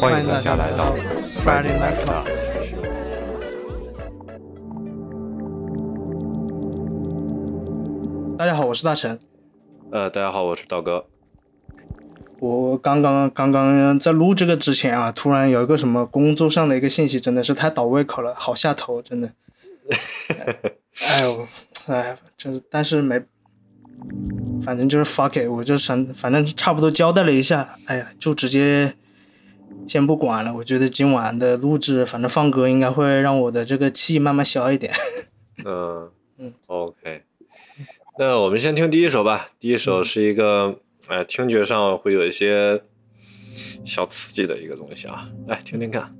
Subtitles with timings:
[0.00, 0.96] 欢迎大家来到
[1.28, 2.24] Friday Night Club。
[8.38, 9.18] 大家好，我是大成。
[9.92, 11.04] 呃，大家好，我是道哥。
[12.38, 19.30] 我刚刚刚刚在录这个之前啊，突然有一个什么工作上的一个信息，真的是太倒胃口了，好下头，真的。
[21.04, 21.46] 哎呦，
[21.88, 23.20] 哎，就是但是没，
[24.62, 28.94] 反正就是 fuck it，我就想，反正差不多交代了一下，哎呀，就直接
[29.86, 30.54] 先不管了。
[30.54, 34.92] 我觉得今晚的录制，反正放歌应该会让我的这个气慢慢消一点。
[35.64, 37.22] 嗯嗯，OK。
[38.18, 39.50] 那我们先听第一首吧。
[39.58, 42.82] 第一首是一个，呃，听觉上会有一些
[43.84, 46.14] 小刺激的一个东西啊，来听听看。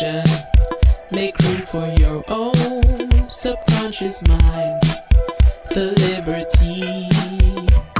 [0.00, 0.24] Intuition.
[1.10, 4.80] Make room for your own subconscious mind.
[5.70, 7.08] The liberty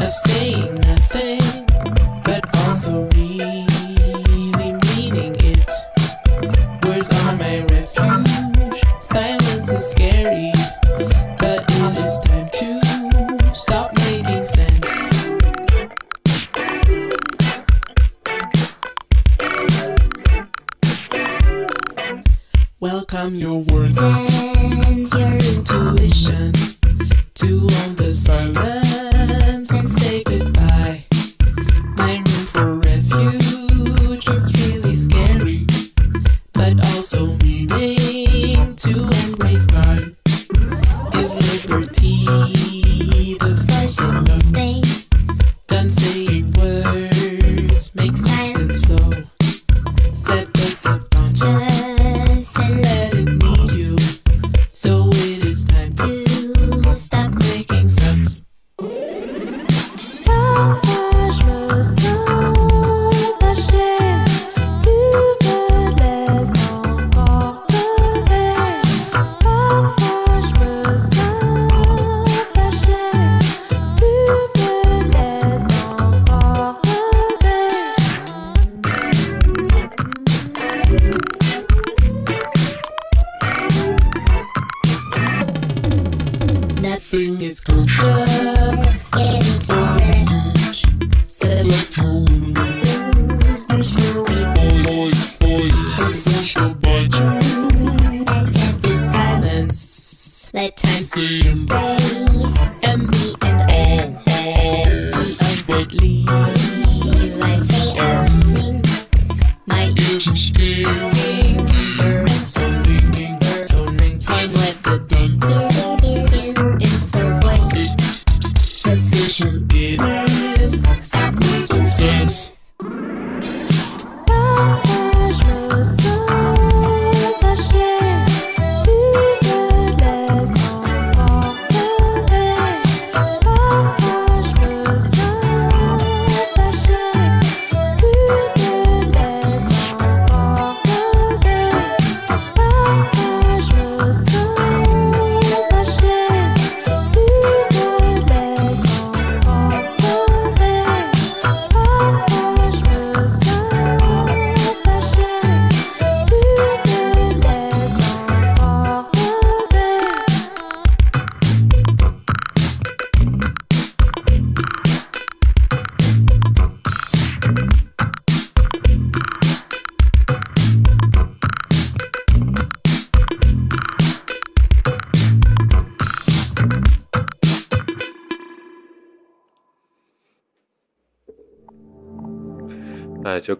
[0.04, 1.66] of saying nothing,
[2.24, 3.08] but also
[23.12, 26.52] Welcome your words And your intuition
[27.34, 28.89] to own the silence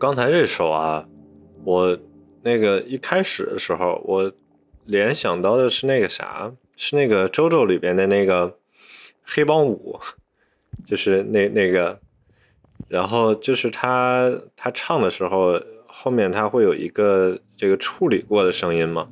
[0.00, 1.06] 刚才这首啊，
[1.62, 1.99] 我
[2.43, 4.32] 那个一开始的时候，我
[4.87, 8.56] 联想到的是那个啥，是那个《周周》里边的那个
[9.23, 10.00] 黑帮舞，
[10.87, 12.00] 就是那那个
[12.88, 19.06] 然后就是他他唱的时候，后面他会有一个这个处理过的声音嘛，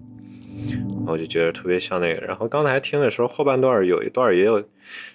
[1.06, 2.22] 我就觉得特别像那个。
[2.22, 4.64] 然后刚才听的时候，后半段有一段也有，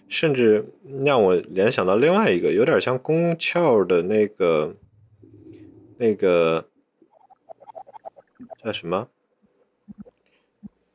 [0.07, 0.63] 甚至
[1.03, 4.75] 让我联想到另外一个，有点像宫壳的那个
[5.97, 6.69] 那个
[8.63, 9.09] 叫什么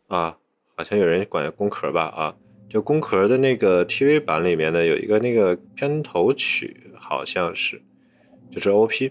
[0.08, 0.38] 啊？
[0.76, 2.36] 好像有人管叫宫壳吧啊，
[2.68, 7.82] 就工壳的那个 TV 版里面的有一个那个片头曲，好像是
[8.48, 9.10] 就是 OP，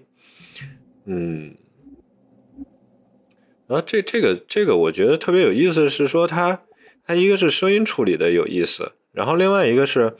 [1.03, 1.57] 嗯，
[3.67, 6.63] 然后这这个这个我觉得特别有意思是说它
[7.05, 10.15] 它一个是声音处理的有意思，然后另外一个是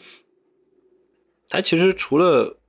[1.47, 2.59] 它其实除了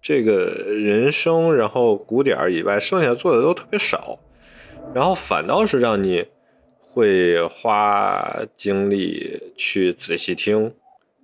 [0.00, 4.18] 这个人声然后鼓点以外，剩下做的都特别少，
[4.94, 6.26] 然后反倒是让你
[6.80, 10.72] 会花精力去仔细听，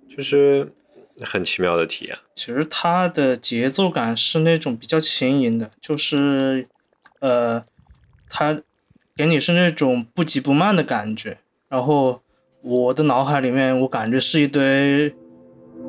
[0.07, 0.71] 就是
[1.21, 2.17] 很奇妙的体验。
[2.35, 6.67] 其实它的节奏感是那种比较轻盈的，就是
[7.19, 7.65] 呃，
[8.29, 8.61] 它
[9.15, 11.37] 给你是那种不急不慢的感觉。
[11.69, 12.21] 然后
[12.61, 15.15] 我的脑海里面，我感觉是一堆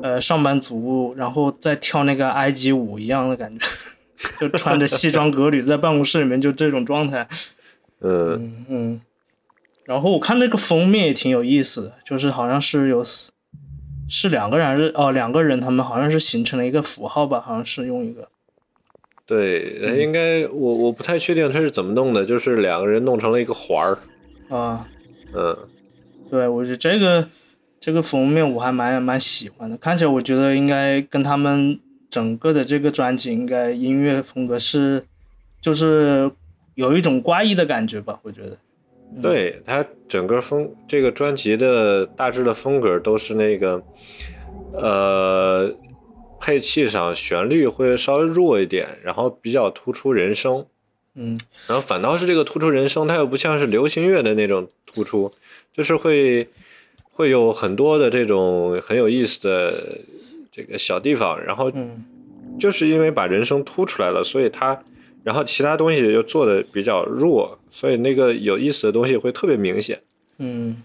[0.01, 3.65] 呃上班族，然后在跳那个埃及舞一样的感觉，
[4.39, 7.27] 就穿着西装革履在办公室里面就这种状态。
[8.01, 9.01] 嗯，嗯嗯。
[9.85, 13.01] 然后我看那个封面也挺有意思的，就是好像是有
[14.09, 18.27] 是两个人还是哦两个人，他们好像是形成了一个符号吧，好像是用一个
[19.25, 23.97] 对，呃应该我我不太确定他是怎么弄的，就是两个人弄成了一个环儿。
[24.49, 24.87] 啊，
[25.33, 25.57] 嗯，
[26.29, 27.27] 对我觉得这个
[27.79, 31.79] 这个封面我还蛮蛮喜欢的，看起来我觉得应该跟他们
[32.09, 35.05] 整个的这个专辑应该音乐风格是
[35.61, 36.31] 就是
[36.75, 38.57] 有一种怪异的感觉吧，我觉得。
[39.21, 43.81] 对，它整个风这个专辑的大致的风格都是那个，
[44.73, 45.73] 呃，
[46.41, 50.65] 配器上旋律会稍微弱一点，然后比较突出人声，
[51.15, 51.39] 嗯。
[51.67, 55.31] 然后反倒是这个突出人声，它又不像是流行乐的那种突出，
[55.73, 56.49] 就是会
[57.17, 59.73] 会有很多的这种很有意思的
[60.51, 62.05] 这个小地方，然后嗯
[62.59, 64.79] 就是因为把人声突出来了，所以它，
[65.23, 69.99] 然后其他东西又做的比较弱，所以那个有意思的东西会特别明显。
[70.37, 70.77] 嗯，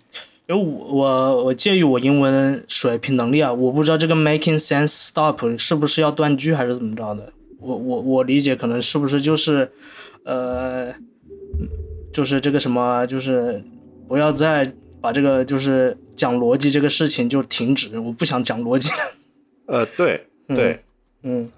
[0.48, 7.30] 因为我我我介于我英文水平能力啊，我不知道这个 making sense stop 是不是要断句还是怎么着的。
[7.60, 9.70] 我我我理解可能是不是就是，
[10.24, 10.94] 呃，
[12.10, 13.62] 就是这个什么，就是
[14.08, 18.88] 不要再把这个就是讲逻辑这个事情就停止，我不想讲逻辑。
[19.66, 20.80] 呃，对对，
[21.24, 21.50] 嗯，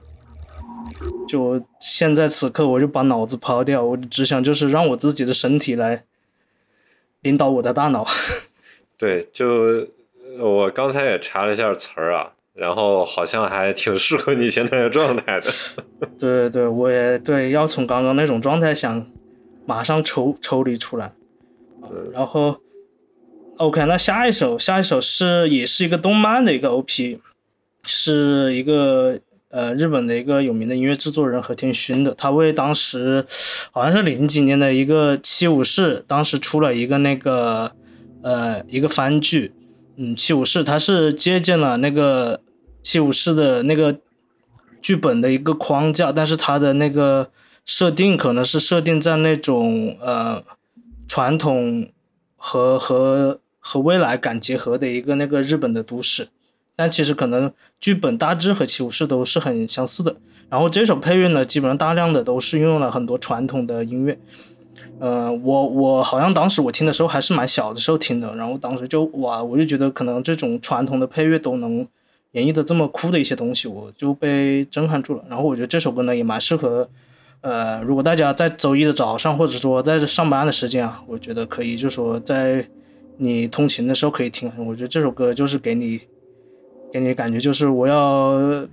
[1.29, 6.05] 就现在此刻我就把脑子抛掉，我只想就是让我自己的身体来
[7.21, 8.07] 领导我的大脑。
[8.97, 9.87] 对，就
[10.39, 15.51] 呃我刚才也查了一下词儿啊，然后好像还挺适合你现在的状态的。
[16.19, 19.07] 对对对，我也对，要从刚刚那种状态想
[19.67, 21.13] 马上抽抽离出来。
[22.15, 22.59] 然后
[23.57, 27.19] ，OK，那下一首，下一首是也是一个动漫的一个 OP，
[27.85, 29.19] 是一个
[29.51, 33.25] 呃日本的一个有名的音乐制作人和田勋的，他为当时
[33.73, 37.73] 好像是零几年的一个七武士，当时出了一个那个
[38.23, 39.53] 呃一个番剧，
[39.97, 42.41] 嗯，七武士，他是借鉴了那个
[42.83, 43.99] 七武士的那个
[44.83, 47.31] 剧本的一个框架，但是它的那个
[47.65, 50.43] 设定可能是设定在那种呃
[51.09, 51.89] 传统
[52.37, 56.29] 和和和未来感结合的一个那个日本的都市，
[56.77, 60.15] 但其实可能剧本大致和七武士都是很相似的。
[60.51, 64.19] 然后这首配乐呢，基本上大量的都是运用了很多传统的音乐。
[65.01, 71.89] 呃，我我好像当时我听的时候还是蛮小的时候听的，然后当时就哇，我就觉得可能这种传统的配乐都能
[72.33, 75.25] 演绎的这么酷的一些东西，我就被震撼住了。
[75.29, 76.89] 然后我觉得这首歌呢也蛮适合，
[77.41, 82.69] 呃，如果大家在周一的早上或者说在上班的时间啊，我觉得可以就说在
[83.19, 84.53] 你通勤的时候可以听。
[84.67, 86.01] 我觉得这首歌就是给你
[86.93, 88.67] 给你感觉就是我要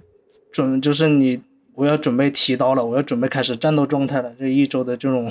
[0.51, 1.41] 准就是你
[1.73, 5.29] 我要准备提刀了，我要准备开始战斗状态了，这一周的这种。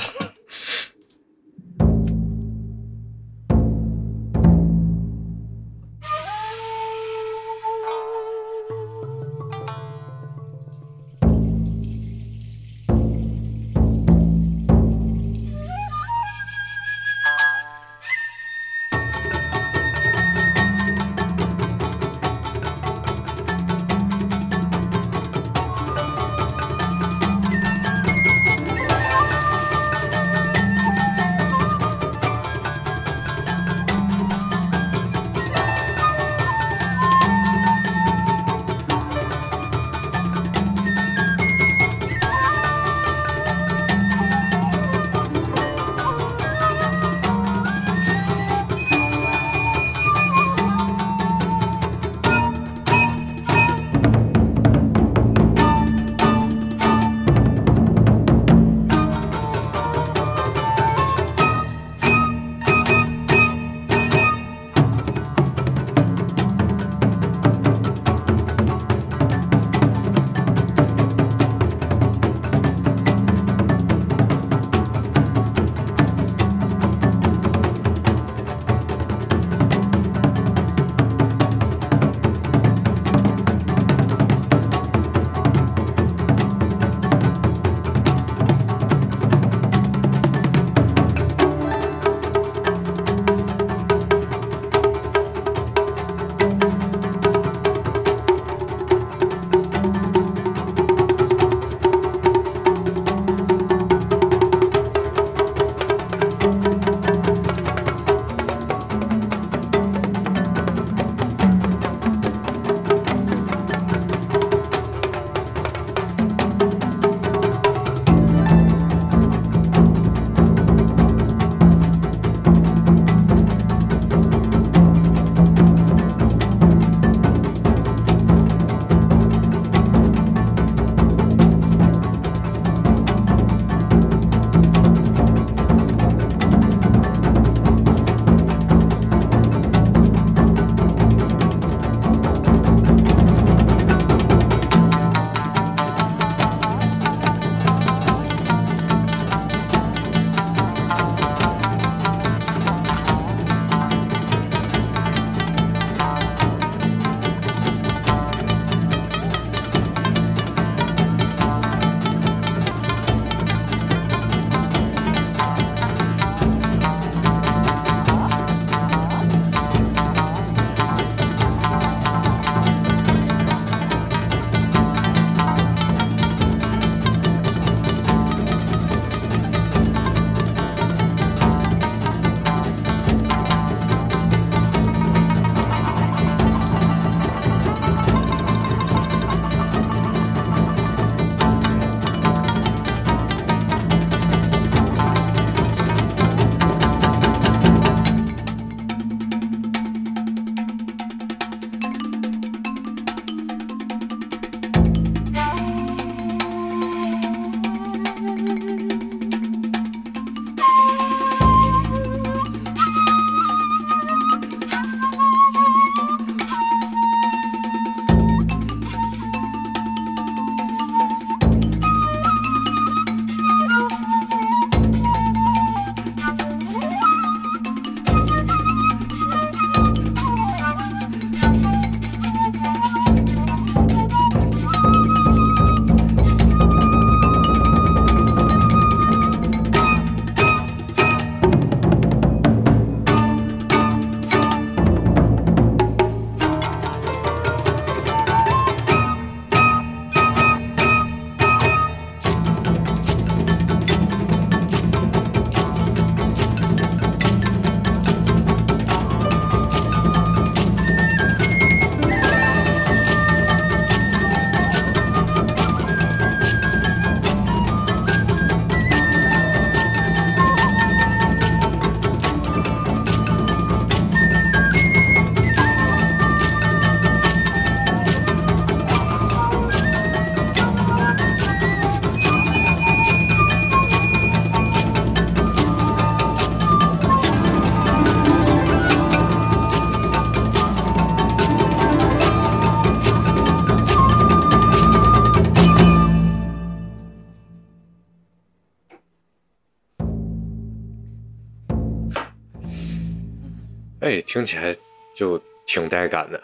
[304.10, 304.74] 哎，听起来
[305.14, 306.40] 就挺带感的。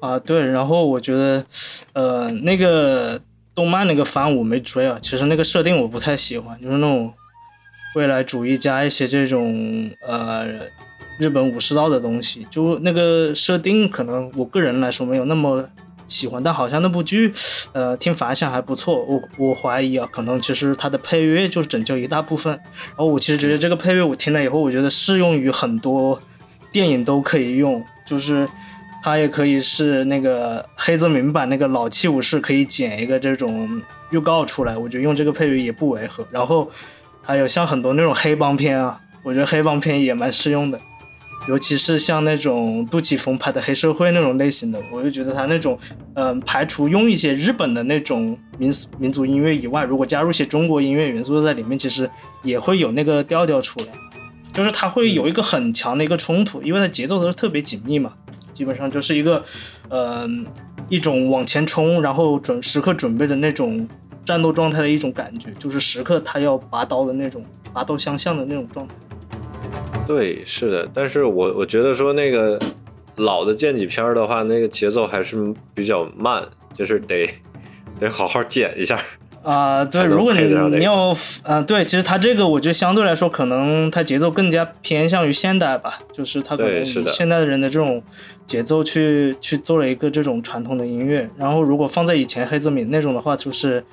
[0.00, 1.42] 啊，对，然后我觉得，
[1.94, 3.18] 呃，那个
[3.54, 7.10] 动漫那个番我没追啊，其实那个设定我不太喜欢，就是那种
[7.94, 10.46] 未来主义加一些这种呃
[11.18, 15.66] 日本武士道的东西，就那个设定可能我个人来说没有那么
[16.06, 17.32] 喜欢，但好像那部剧，
[17.72, 26.20] 呃，听反响还不错，我我怀疑啊，可能其实它的配乐就是拯救一大部分，然后我其实觉得这个配乐我听了以后，我觉得适用于很多
[26.76, 28.46] 电影都可以用，就是。
[29.02, 33.80] 它也可以是那个黑泽明版那个老气武士，可以剪一个这种
[34.10, 36.26] 预告出来，我觉得用这个配乐也不违和。
[36.32, 36.68] 然后
[37.22, 40.80] 还有像很多那种黑帮片啊，我觉得黑帮片也蛮适用的，
[41.46, 45.78] 尤其是像那种杜琪峰拍的黑社会那种类型的，我就觉得他那种，
[46.14, 48.68] 嗯、排除用一些日本的那种民
[48.98, 52.10] 民族音乐以外，如果加入一些中国音乐元素在里面，其实
[52.42, 53.86] 也会有那个调调出来。
[54.56, 58.14] 就是它会有一个很强的一个冲突，因为它节奏都是特别紧密嘛，
[58.54, 59.44] 基本上就是一个，
[59.90, 60.26] 呃，
[60.88, 63.86] 一种往前冲，然后准时刻准备的那种
[64.24, 68.94] 战斗状态的一种感觉，就是时刻他要拔刀的那种拔刀相向的那种状态。
[70.06, 72.58] 对，是的，但是我我觉得说那个
[73.16, 77.28] 老的剑戟片的话，那个节奏还是比较慢，就是得
[78.00, 78.98] 得好好剪一下。
[79.46, 80.40] 啊、对，如果你
[80.76, 88.02] 你要，嗯、对，其实它这个我觉得相对来说，可能它节奏更加偏向于现代吧，就是它可能现代的人的这种
[88.44, 93.84] 节奏去去做了一个这种传统的音乐，然后如果放在以前黑泽明那种的话，就是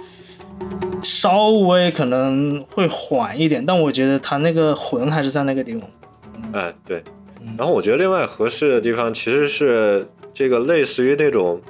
[1.03, 5.83] 稍微可能会缓一点，但我觉得他那个魂还是在那个地方。
[6.51, 7.03] 哎，对
[7.41, 7.53] 嗯。
[7.60, 11.62] 然后我觉得另外合适的地方其实是这个类似于那种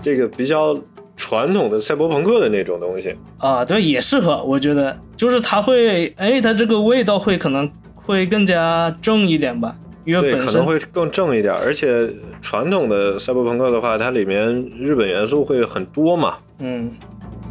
[0.00, 0.78] 这个比较
[1.16, 3.16] 传统的赛博朋克的那种东西。
[3.38, 12.10] 啊，对，也适合，我觉得就是它会，哎，它这个味道会可能会更加正一点吧，因为对，可能会更正一点，而且
[12.42, 14.46] 传统的赛博朋克的话，它里面
[14.78, 16.90] 日本元素会很多嘛，嗯。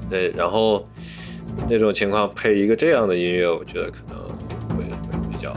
[0.09, 0.85] 对，然后
[1.69, 5.55] 那种情况配一个这样的音乐，我觉得可能会会比较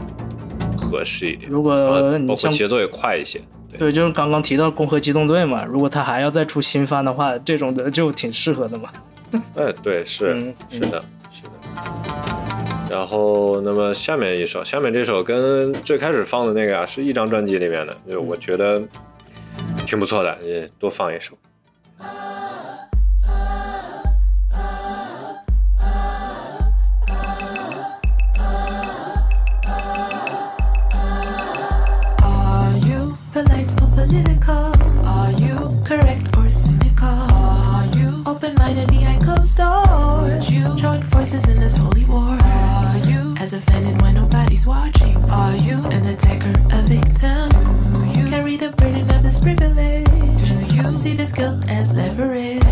[0.75, 3.41] 合适一点，如果你包括节奏也快一些。
[3.77, 8.89] 对，就是刚刚提到《攻和机动队》嘛，如果他还要再出新番的话，这种的就挺适合的嘛。
[9.55, 11.49] 哎，对，是、嗯是的，是的。
[12.89, 18.81] 然后，那么下面一首，下面这首跟最开始放的那个啊是一张专辑里面的，就我觉得
[19.85, 21.37] 挺不错的，也多放一首。
[41.67, 42.37] This holy war?
[42.41, 45.17] Are you as offended when nobody's watching?
[45.29, 47.49] Are you an attacker, a victim?
[47.49, 50.07] Do you carry the burden of this privilege?
[50.07, 52.63] Do you see this guilt as leverage?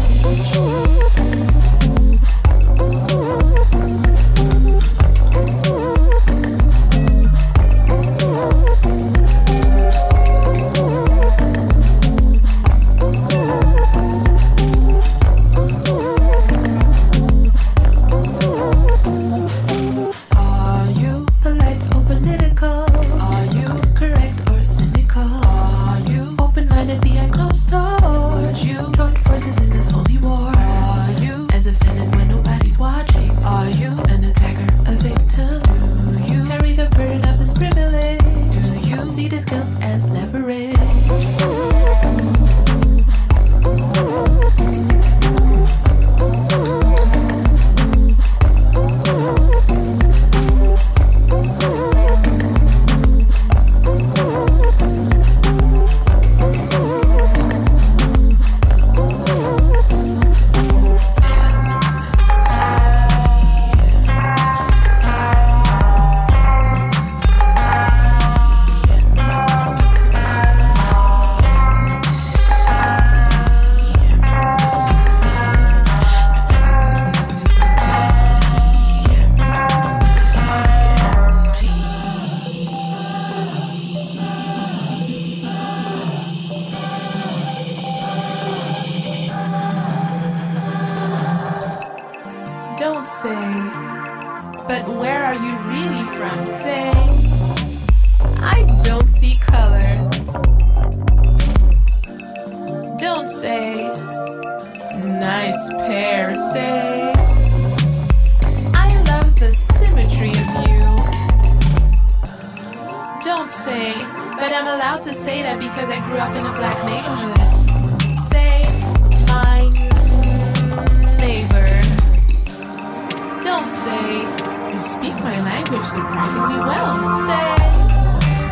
[125.86, 127.14] Surprisingly well.
[127.28, 127.56] Say,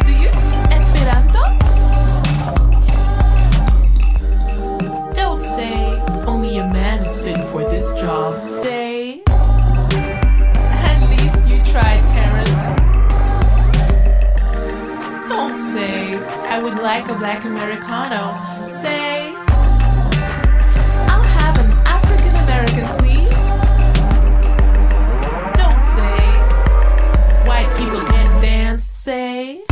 [0.06, 1.44] do you speak Esperanto?
[5.14, 8.48] Don't say, only a man is fit for this job.
[8.48, 12.52] Say, at least you tried, Karen.
[15.28, 16.18] Don't say,
[16.50, 18.38] I would like a black Americano.
[18.64, 19.33] Say,
[29.04, 29.66] Say,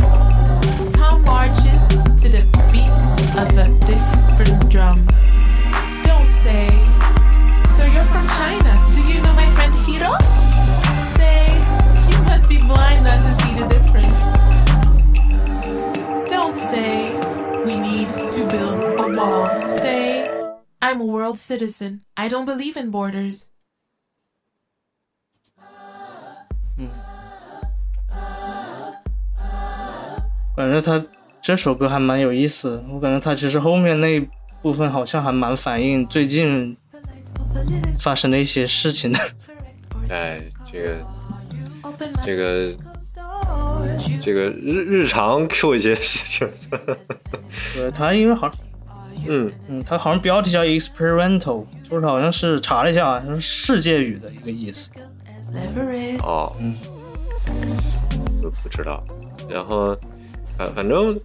[0.92, 1.88] Tom marches
[2.20, 2.92] to the beat
[3.40, 5.06] of a different drum.
[6.02, 6.68] Don't say,
[7.72, 8.90] so you're from China.
[8.92, 10.18] Do you know my friend Hiro?
[11.16, 11.48] Say,
[12.10, 14.22] you must be blind not to see the difference.
[16.30, 17.14] Don't say,
[17.64, 19.62] we need to build a wall.
[19.66, 20.26] Say,
[20.82, 22.02] I'm a world citizen.
[22.18, 23.48] I don't believe in borders.
[30.68, 31.04] 感觉他
[31.40, 34.28] 这首歌还蛮有意思的，我感觉他其实后面那一
[34.60, 36.76] 部分好像还蛮反映最近
[37.98, 39.18] 发生的一些事情的。
[40.10, 40.96] 哎，这个
[42.24, 42.74] 这个
[44.20, 46.48] 这个日日常 Q 一些事情，
[47.74, 48.56] 对他因为好像，
[49.28, 54.90] 嗯，嗯，他好像标题叫 experimental，就是好像是查了一下，是世界语的一个意思。
[56.22, 56.74] 哦，嗯
[58.62, 59.02] 不知道。
[59.48, 59.96] 然后，
[60.66, 61.18] 反反正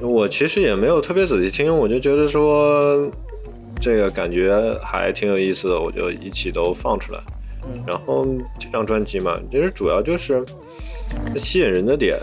[0.00, 3.10] 我其实也没有特别仔细听，我就觉得说
[3.80, 7.20] 这个感觉还挺有意思的，我就一起都放出来。
[7.86, 8.26] 然后
[8.58, 10.44] 这张专辑嘛，其实主要就是
[11.36, 12.18] 吸引人的点，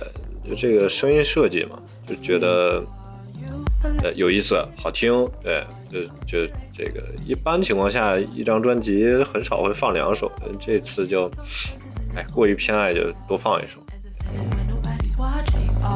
[0.47, 2.83] 就这个声音设计嘛，就觉得
[4.03, 11.25] 呃有意思、好听，对，就就这个一般情况下一张专辑很少会放两首，这次就
[12.15, 13.79] 哎过于偏爱就多放一首。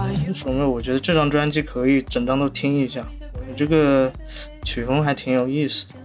[0.06, 3.06] When nobody's watching, are you 说明我觉得这张专辑可以整张都听一下，
[3.48, 4.12] 你这个
[4.64, 5.96] 曲风还挺有意思的。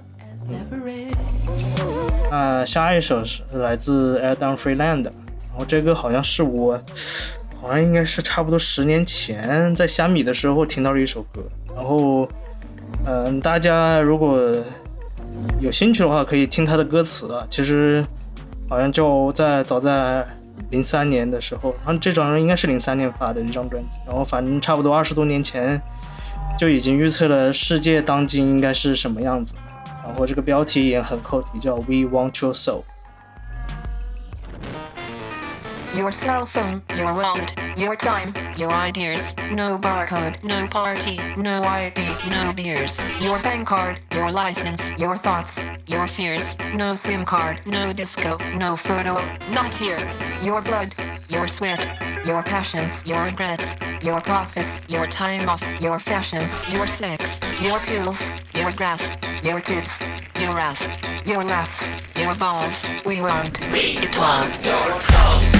[2.30, 5.12] 啊，下一首是来自 Adam Freeland，然
[5.56, 6.80] 后这个好像是我，
[7.60, 11.42] 好像应该是差不多十年前在虾米的时候听到的一首歌，
[11.74, 12.28] 然后，
[13.06, 14.40] 嗯、大家如果
[15.60, 18.04] 有兴趣的话，可以听他的歌词啊，其实
[18.68, 20.26] 好像就在早在
[20.70, 25.80] 零三年的时候，然后这张应该是零三年发的一张专辑，然后反正差不多二十多年前
[26.58, 29.54] 就已经预测了世界当今应该是什么样子。
[30.04, 32.82] 然后这个标题也很扣题，叫 We Want Your Soul。
[35.94, 39.34] Your cell phone, your wallet, your time, your ideas.
[39.52, 42.00] No barcode, no party, no ID,
[42.30, 42.98] no beers.
[43.20, 46.56] Your bank card, your license, your thoughts, your fears.
[46.74, 49.14] No SIM card, no disco, no photo,
[49.52, 49.98] not here.
[50.42, 50.94] Your blood,
[51.28, 51.84] your sweat,
[52.24, 58.32] your passions, your regrets, your profits, your time off, your fashions, your sex, your pills,
[58.54, 59.10] your grass,
[59.42, 60.00] your tits,
[60.40, 60.88] your ass,
[61.26, 62.86] your laughs, your balls.
[63.04, 63.60] We want.
[63.72, 65.59] We want your soul.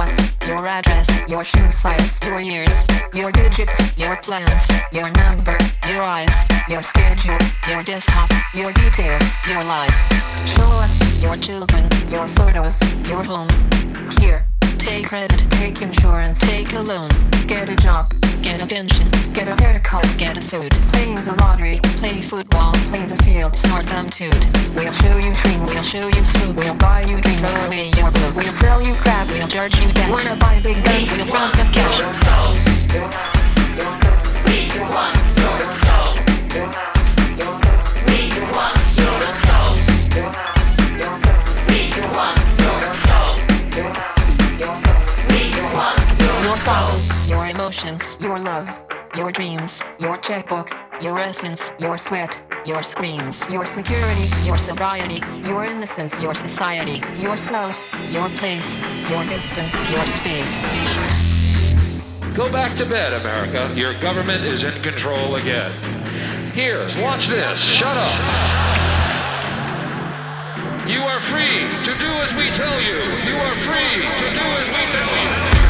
[0.00, 2.72] Give us your address, your shoe size, your years,
[3.12, 5.58] your digits, your plans, your number,
[5.92, 6.32] your eyes,
[6.70, 7.36] your schedule,
[7.68, 9.92] your desktop, your details, your life.
[10.46, 13.50] Show us your children, your photos, your home.
[14.18, 14.46] Here,
[14.80, 17.10] take credit, take insurance, take a loan,
[17.46, 21.78] get a job, get a pension, get a haircut, get a suit, play the lottery,
[21.98, 24.34] play football, play the field, snore some toot.
[24.74, 28.34] We'll show you dreams, we'll show you smoke, we'll buy you throw away your book,
[28.34, 30.10] we'll sell you crap, we'll charge you debt.
[30.10, 31.98] Wanna buy big guns, we'll front the cash.
[36.54, 36.99] Your
[47.70, 48.68] emotions, your love,
[49.16, 52.34] your dreams, your checkbook, your essence, your sweat,
[52.66, 57.80] your screams, your security, your sobriety, your innocence, your society, yourself,
[58.10, 58.74] your place,
[59.08, 60.52] your distance, your space.
[62.34, 63.72] Go back to bed, America.
[63.76, 65.70] Your government is in control again.
[66.52, 67.60] Here, watch this.
[67.60, 68.16] Shut up.
[70.88, 72.98] You are free to do as we tell you.
[73.30, 75.69] You are free to do as we tell you.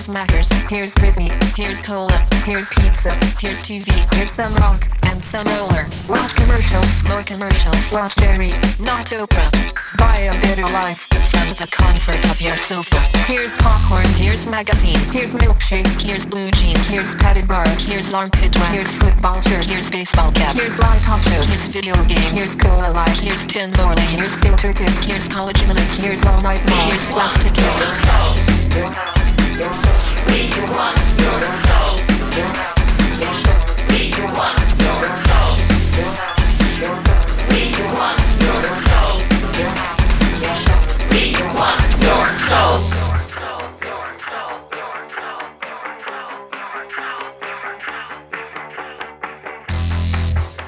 [0.00, 3.84] Here's Mackers, here's Britney, here's cola, here's pizza, here's TV,
[4.14, 5.86] here's some rock and some roller.
[6.08, 7.92] Watch commercials, more commercials.
[7.92, 9.50] Watch Jerry, not Oprah.
[9.98, 12.98] Buy a better life from the comfort of your sofa.
[13.26, 18.72] Here's popcorn, here's magazines, here's milkshake, here's blue jeans, here's padded bars, here's armpit wax,
[18.72, 22.90] here's football shirts, here's baseball caps, here's live talk shows, here's video games, here's cola
[22.92, 27.04] life, here's tin bowling, here's filter tips, here's college minutes, here's all night mall, here's
[27.12, 29.19] plastic hips.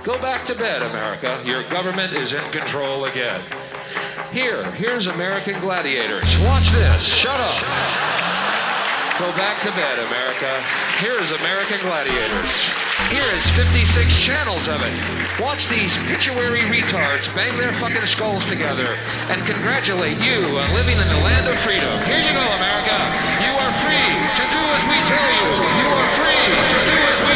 [0.05, 1.41] Go back to bed, America.
[1.47, 3.41] Your government is in control again.
[4.33, 6.25] Here, here's American Gladiators.
[6.41, 7.03] Watch this.
[7.03, 8.02] Shut up.
[9.21, 10.49] Go back to bed, America.
[10.97, 12.65] Here's American Gladiators.
[13.13, 14.95] Here is 56 channels of it.
[15.37, 18.97] Watch these pituary retards bang their fucking skulls together
[19.29, 21.93] and congratulate you on living in the land of freedom.
[22.09, 22.97] Here you go, America.
[23.45, 25.49] You are free to do as we tell you.
[25.61, 27.32] You are free to do as we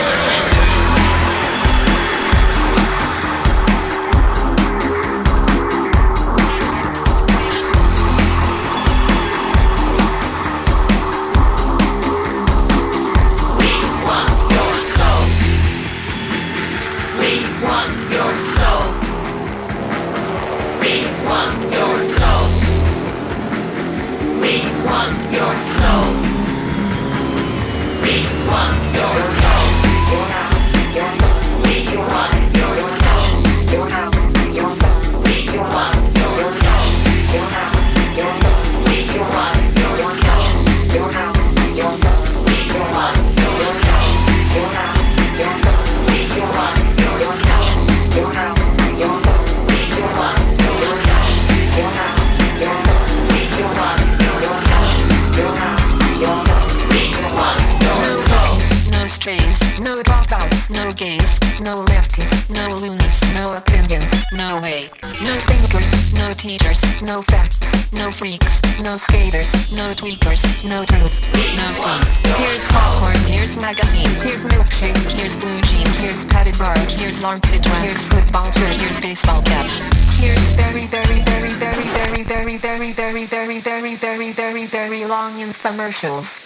[68.85, 71.21] no skaters, no tweakers, no truth,
[71.57, 72.03] no sleep.
[72.37, 77.79] Here's popcorn, here's magazines, here's milkshake, here's blue jeans, here's padded bars, here's armpit wax,
[77.79, 79.79] here's football shirt, here's baseball caps.
[80.19, 85.33] Here's very, very, very, very, very, very, very, very, very, very, very, very, very long
[85.39, 86.39] infomercials.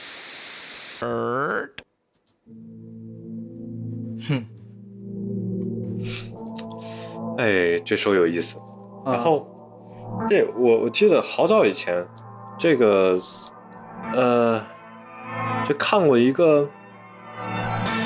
[7.37, 8.57] 哎，这首有意思。
[9.03, 9.45] 啊然后，
[10.29, 11.93] 对我我记得好早以前，
[12.60, 13.18] 这个
[14.14, 14.62] 呃，
[15.66, 16.68] 就看过一个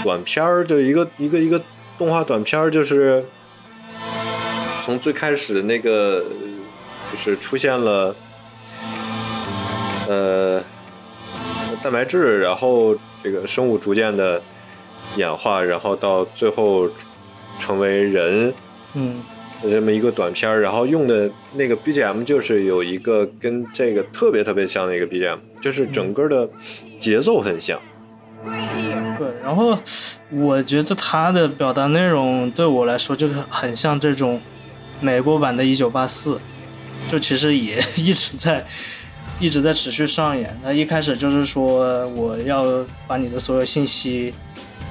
[0.04, 1.60] 短片儿，就一个一个一个
[1.98, 3.24] 动画短片儿，就是
[4.84, 6.24] 从最开始那个
[7.10, 8.14] 就是出现了
[10.08, 10.62] 呃
[11.82, 14.40] 蛋白质，然后这个生物逐渐的
[15.16, 16.88] 演化，然后到最后
[17.58, 18.54] 成为人。
[18.92, 19.20] 嗯
[19.62, 26.48] 这么一个短片，然后用的那个 BGM 就是有一个跟这个特别特别像的一个 BGM，就是整个的
[26.98, 27.80] 节奏很像。
[29.18, 29.78] 对，然后
[30.30, 34.38] 我觉得他的表达内容对我来说就很像这种
[35.00, 36.34] 美国版的《一九八四》，
[37.10, 38.62] 就其实也 一直在
[39.40, 40.54] 一直在持续上演。
[40.62, 44.34] 他一开始就是说我要把你的所有信息，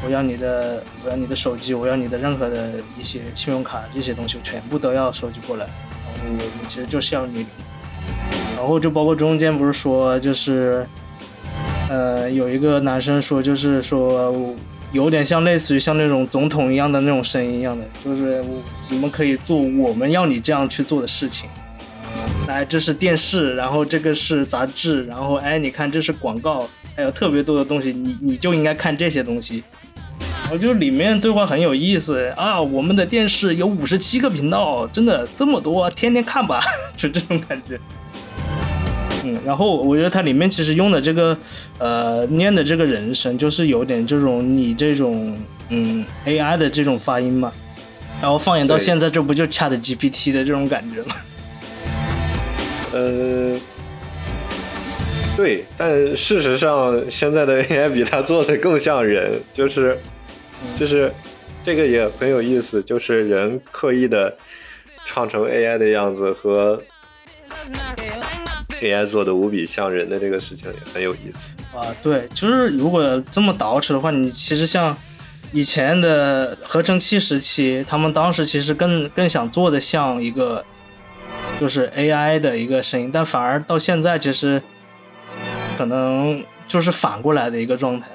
[0.05, 5.65] 我要你的我要你的手机，我要你的任何的一些信用卡这些东西，全部都要收集过来。
[5.65, 7.45] 然后我们其实就是要你，
[8.55, 10.85] 然后就包括中间不是说就是。
[11.89, 14.55] 呃，有一个男生说，就是说
[14.93, 18.43] 有点像类似于像那种总统一样的那种声音一样的，就是
[18.89, 21.47] 你们可以做我们要你这样去做的事情。
[22.47, 29.61] 来，这是电视，然后这个是杂志，然后哎，你看这是广告，还有特别多的东西，你你就应该看这些东西。
[30.53, 36.61] 然后就里面对话很有意思啊，我们的电视有五十七个频道，真的这么多，天天看吧，
[36.95, 37.79] 就这种感觉。
[39.23, 41.35] 嗯，然后我觉得它里面其实用的这个，
[41.79, 45.35] 呃，念的这个人声，就是有点这种你这种
[45.69, 47.51] 嗯 AI 的这种发音嘛，
[48.21, 51.15] 然后放眼到现在，这不就 Chat GPT 的这种感觉吗？
[52.93, 53.57] 呃，
[55.35, 59.97] 对，但事实上现在的 AI 比它做的更像人，就是
[60.77, 61.11] 就是
[61.63, 64.35] 这个也很有意思，就是人刻意的
[65.05, 66.81] 唱成 AI 的样子和
[68.81, 71.51] AI 做的无比像人的这个事情也很有意思。
[71.73, 74.97] 啊，对，就是如果这么捯饬的话，你其实像
[75.51, 80.65] 以前的合成器时期，他们当时其实更更想做的像一个
[81.59, 84.61] 就是 AI 的一个声音，但反而到现在其实
[85.77, 88.07] 可能就是反过来的一个状态。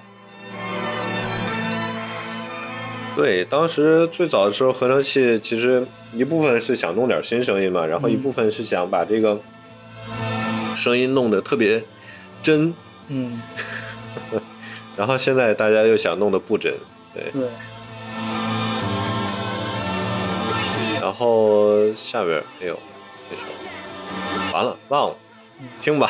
[3.19, 9.37] 对，当时最早的时候，合成器其实一部分是想弄点新声音嘛，然后一部分是想把这个
[10.77, 11.83] 声音弄得特别
[12.41, 12.73] 真，
[13.09, 13.43] 嗯，
[14.95, 16.73] 然后现在大家又想弄得不真，
[17.13, 17.25] 对。
[17.33, 17.49] 对，
[21.01, 22.79] 然后下边哎呦，
[23.29, 23.43] 这首。
[24.53, 25.17] 完了忘了，
[25.83, 26.09] 听吧。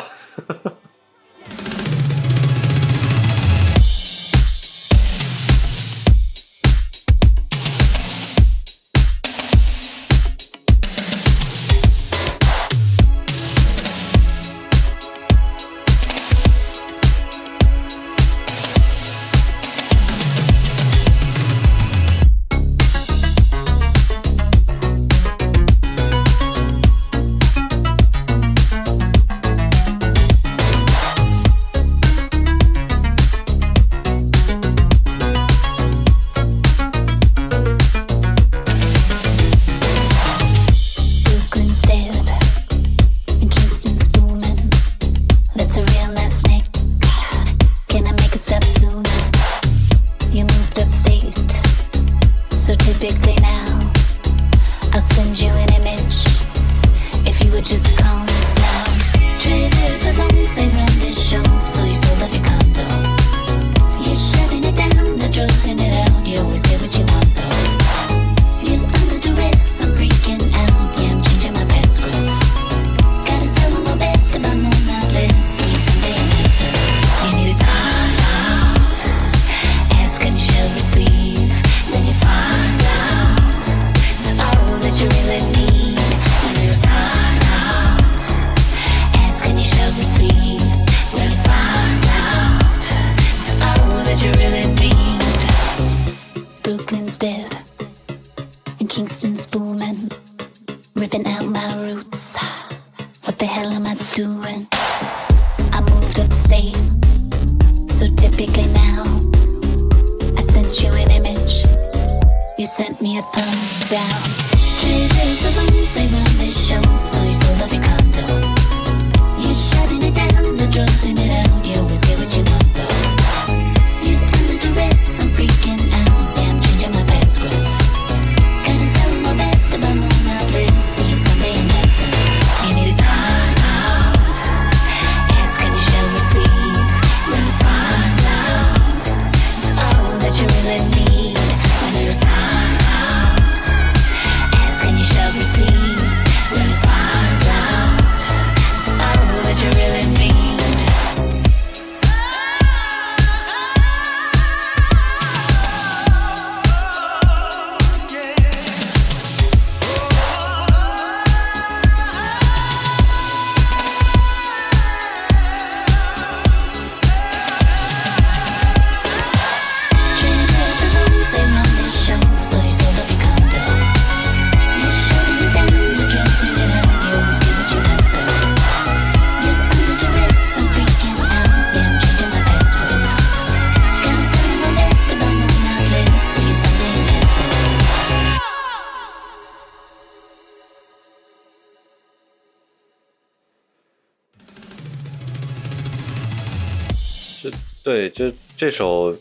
[197.89, 199.11] 对，就这首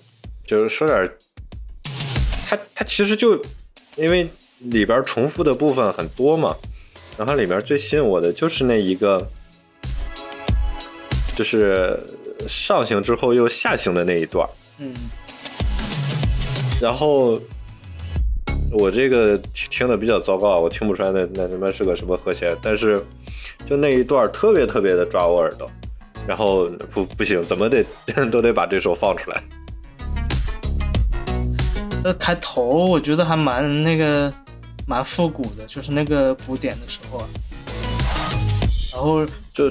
[0.46, 1.18] 就是说点儿，
[2.46, 3.34] 它它其实就
[3.96, 4.28] 因为
[4.58, 6.54] 里边重复的部分很多嘛，
[7.16, 9.26] 然后里面最吸引我的就是那一个，
[11.34, 11.98] 就是
[12.46, 14.50] 上行之后又下行的那一段儿，
[14.80, 14.92] 嗯，
[16.78, 17.40] 然后
[18.70, 23.02] 我这个听听的比较糟糕啊，我听不出来那那他妈是个什么和弦，但是
[23.66, 25.70] 就那一段儿特别特别的抓我耳朵，
[26.28, 27.82] 然后不不行，怎么得
[28.30, 29.42] 都得把这首放出来。
[32.04, 34.30] 那开头我觉得还蛮那个
[34.86, 37.24] 蛮复古的，就是那个古典的时候啊，
[38.92, 39.24] 然后
[39.54, 39.70] 就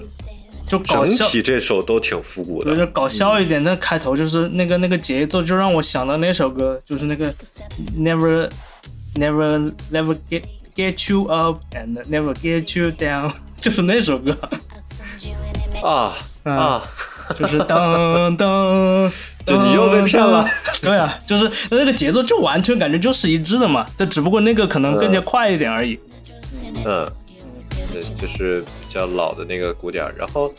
[0.68, 3.62] 就搞笑，整体这首都挺复古的，就是搞笑一点。
[3.62, 7.32] 那开头就是那个那个节奏，就让我想到那首歌，就是那个
[7.96, 8.50] Never
[9.14, 10.42] Never Never Get
[10.76, 13.32] Get You Up and Never Get You Down，
[13.62, 14.36] 就是那首歌。
[15.84, 16.18] 啊
[16.56, 16.84] 啊，
[17.36, 19.12] 就是噔噔，
[19.46, 20.48] 就你又被骗了。
[20.82, 26.00] 对啊，就是那个节奏就完全感觉就是一致的嘛，这只不过那个可能更加快一点而已。
[26.86, 27.06] 嗯，
[27.92, 30.54] 对，就是比较老的那个鼓点儿，然后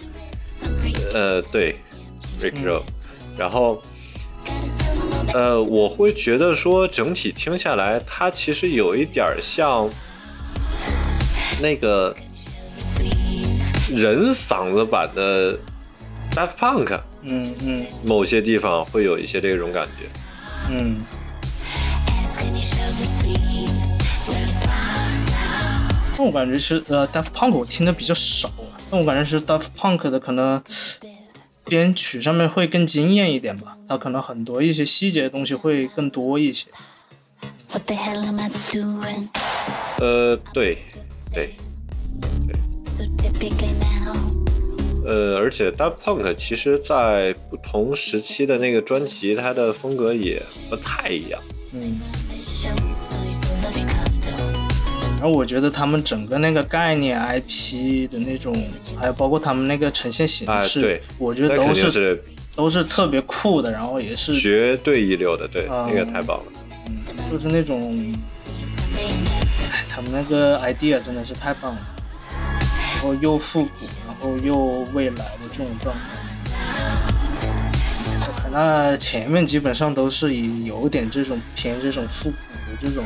[1.15, 1.77] 呃，对
[2.41, 2.83] ，Rick Roll，
[3.37, 3.81] 然后
[5.33, 9.89] 呃，我会觉得说整体听下来，它其实有一点像
[11.63, 12.15] 那个
[13.95, 15.57] 人嗓子版的
[16.39, 20.09] Daft Punk，嗯嗯某些地方会有一些这种感觉。
[20.71, 20.97] 嗯，
[26.17, 30.63] 但我感觉是呃，Daft Punk 我听的比较少啊，但我感觉是 Daft Punk 的可能
[31.65, 36.67] 编曲上面会更惊艳一点吧，它可能很多一些细节的东西会更多一些。
[37.73, 39.27] What the hell am I doing?
[39.99, 40.79] 呃，对，
[41.33, 41.57] 对
[42.47, 42.68] now.
[45.09, 51.41] 呃，而且 Daft Punk 其实在不同时期的那个专辑，它的风格也不太一样。
[51.73, 51.99] 嗯.
[55.19, 58.55] 然后我觉得他们整个那个概念 IP 的那种，
[59.01, 62.23] 还有包括他们那个呈现形式，我觉得都是是
[62.55, 66.45] 都是特别酷的，然后也是绝对一流的，对，啊那个太棒了。
[66.87, 66.95] 嗯
[67.31, 68.13] 就是那种，
[68.97, 71.81] 哎，他们那个 idea 真的是太棒了，
[72.95, 74.57] 然后又复古，然后又
[74.93, 76.01] 未来的这种状态。
[78.21, 83.05] 我看那前面基本上都是以有点这种偏这种复古的这种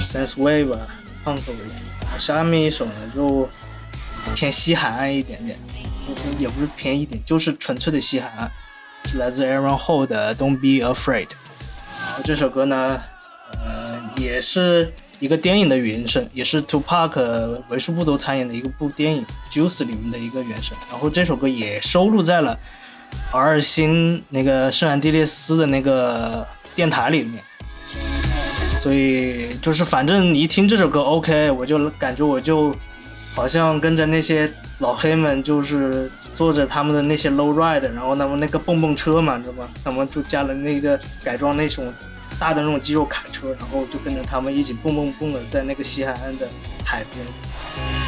[0.00, 0.86] sense wave 啊
[1.24, 3.48] punk 为主，下面一首呢就
[4.34, 5.58] 偏西海岸一点点，
[6.38, 8.50] 也不是偏一点，就是纯粹的西海岸，
[9.06, 11.28] 是来自 Aaron Hall 的 Don't Be Afraid。
[12.06, 13.02] 然后这首歌呢，
[13.52, 14.92] 呃，也是
[15.24, 20.76] 一个电影的原声，也是 Tupac 为数不多参演的一个部电影《Juice》里面的一个原声。
[20.90, 22.58] 然后这首歌也收录在了
[23.32, 27.42] R 星那个圣安地列斯的那个电台里面。
[28.80, 32.76] 所以就是反正你一听这首歌，OK，我就感觉我就
[33.34, 39.70] 好像跟着那些老黑们，就是坐着他们的那些 low ride，然后他们那个蹦蹦车嘛，知道吧？
[39.82, 41.90] 他们就加了那个改装那种
[42.38, 46.48] 大的那种肌肉卡车，然后就跟着他们一起蹦蹦蹦的在那个西海岸的
[46.84, 47.24] 海边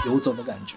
[0.06, 0.76] 游走的感觉。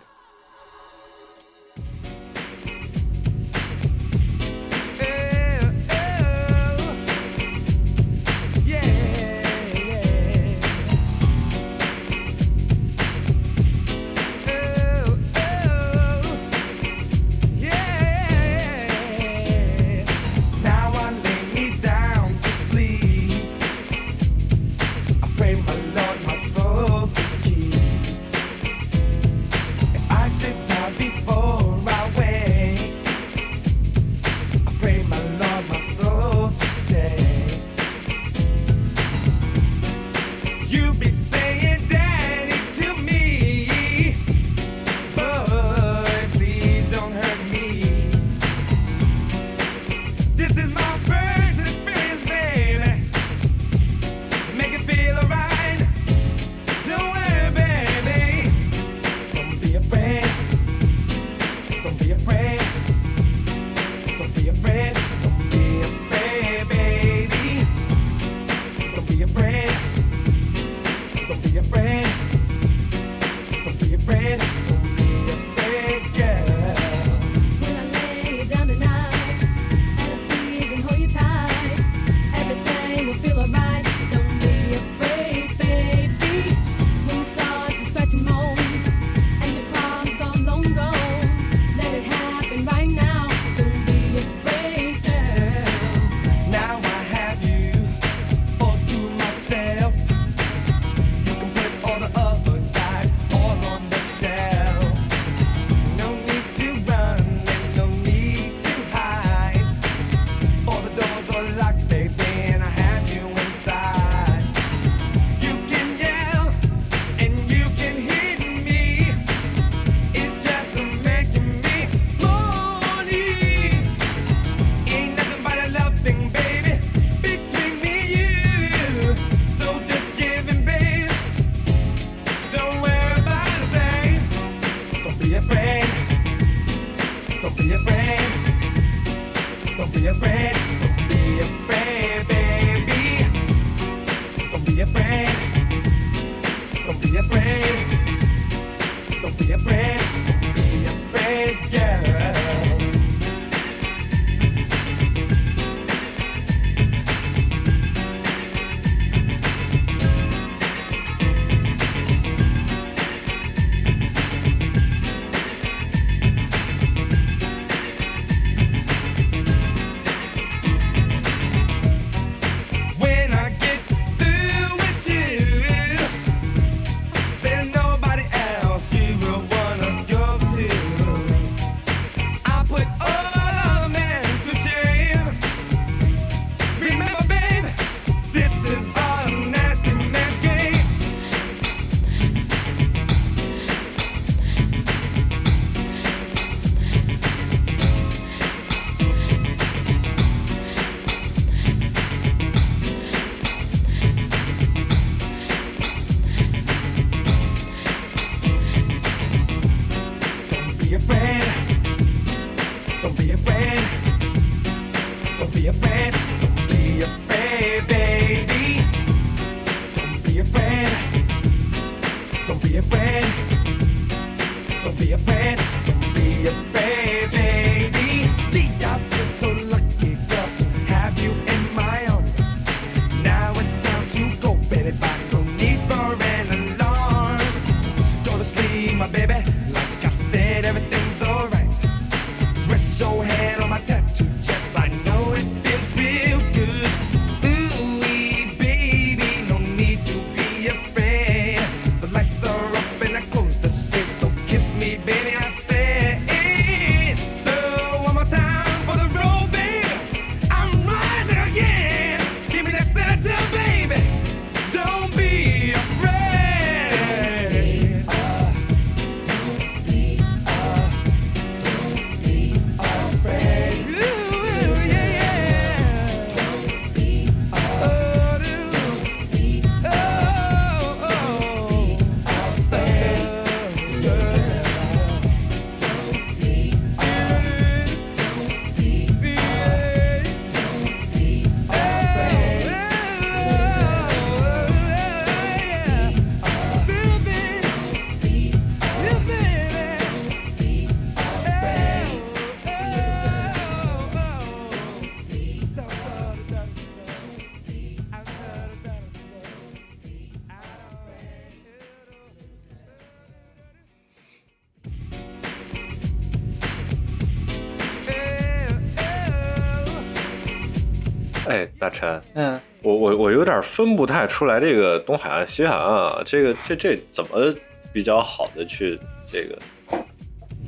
[322.34, 327.54] 嗯，我我我有点分不太出来这个东海岸、西海岸啊，这个这这怎么
[327.92, 329.00] 比较好的去
[329.32, 329.58] 这个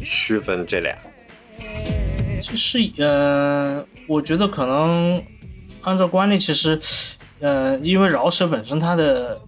[0.03, 0.97] 区分这俩？
[2.41, 5.21] 就是呃，我觉得可能
[5.83, 6.79] 按照惯例，其实
[7.39, 9.39] 呃，因为饶舌本身它的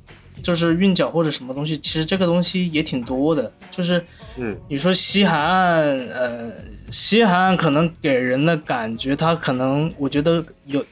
[0.44, 3.52] 就是韵脚或者什么东西，其实这个东西也挺多的。
[3.72, 4.04] 就是
[4.38, 6.52] 嗯，你说西海岸，呃，
[6.92, 10.86] 西海岸可能给人的感觉，它可能我觉得有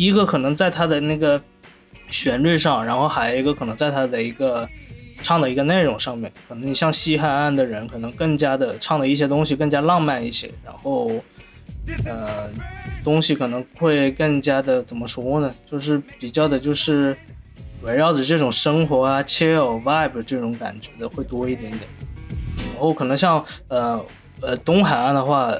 [0.00, 1.38] 一个可能在它的那个
[2.08, 4.66] 旋律上，然后还有一个可能在它的一个
[5.22, 11.10] 唱的一个内容上面，可能你像西海岸的人，可能更加的唱的一些东西更加浪漫一些，然后
[12.06, 12.48] 呃，
[13.04, 15.54] 东西可能会更加的怎么说呢？
[15.70, 17.14] 就是比较的，就是
[17.82, 21.82] 围绕着这种生活啊、chill vibe 这种感觉的会多一点点。
[22.72, 24.02] 然后可能像呃
[24.40, 25.54] 呃东海岸的话，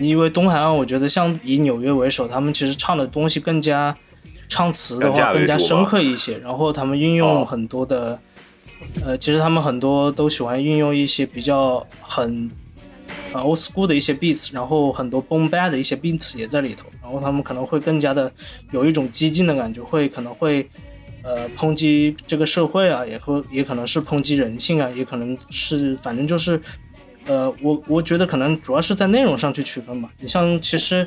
[0.00, 3.96] 因为东海岸我觉得像以纽约为首，他们其实唱的东西更加
[4.48, 8.18] 唱词的话更加深刻一些，然后他们运用哦很多的。
[9.04, 12.48] 呃，其实他们很多都喜欢运用一些比较很
[13.32, 18.30] 呃 old school 的一些 beats，然后很多 boom bap 的一些 beats 也在里头，然后他们可能会更加的
[18.72, 20.68] 有一种激进的感觉，会可能会
[21.22, 26.60] 呃抨击这个社会啊，也会也可能是抨击人性啊，也可能是反正就是
[27.26, 30.08] 呃，我我觉得可能主要是在内容上去区分吧。
[30.18, 31.06] 你像其实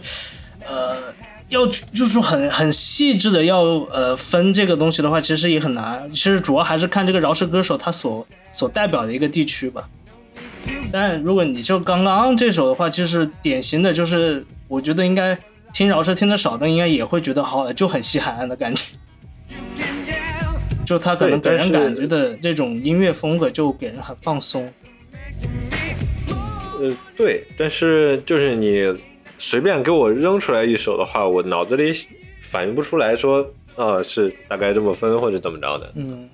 [0.67, 0.97] 呃。
[1.49, 6.07] 要就是很很细致的要呃分这个东西的话，其实也很难。
[6.11, 9.89] 其实主要还是看这个饶舌歌手他所所代表的一个地区吧。
[10.91, 15.35] 但如果你就刚刚这首的话，就是典型的，就是我觉得应该
[15.73, 18.83] 听饶舌听的少的，应该也会觉得好，就很西海岸的感觉。
[20.85, 24.71] 就他可能给人感觉的这种音乐风格，就给人很放松。
[26.79, 28.91] 呃，对，但是就是你
[29.37, 31.91] 随便给我扔出来一首的话，我脑子里
[32.39, 35.91] 反应不出来说，啊、是大概这么分或者怎么着的。
[35.95, 36.29] 嗯，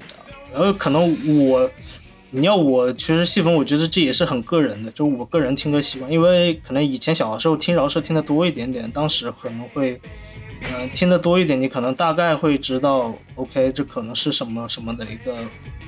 [0.53, 1.15] 然后可能
[1.49, 1.69] 我，
[2.29, 9.99] 你要我其实细分，我觉得这也是很个人的，就我个人听歌习惯，因为可能以前小的时候听饶舌听的多一点点，当时可能会，
[10.61, 15.35] 嗯、听的多一点，你可能大概会知道，OK，这可能是什么什么的一个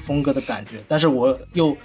[0.02, 1.78] 风格的感觉，但是我又。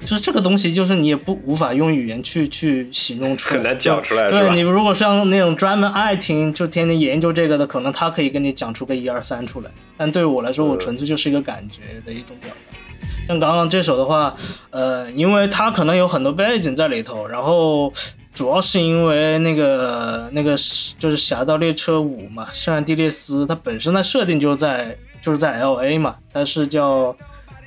[0.00, 9.70] 就是这个东西，就是你也不无法用语言去去形容出来， 很难讲出来对你如果像那种专门爱听，就天天研究这个的，可能他可以跟你讲出个一二三出来。
[9.96, 12.78] 但对我来说，我纯粹就是一个感觉的一种表达。
[13.26, 14.32] 像刚刚这首的话，
[14.70, 17.92] 呃，因为它可能有很多背景在里头，然后
[18.32, 27.16] 主要是因为那个那个是就是《侠盗猎车五》嘛，圣安地列斯，它本身的设定就在就是在 L A 嘛，它是叫。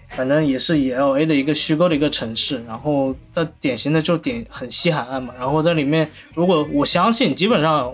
[0.10, 7.94] 反正也是以 L A 的一个虚构的一个城市，然后它典型的就点很西海岸嘛，然后在里面，如果我相信基本上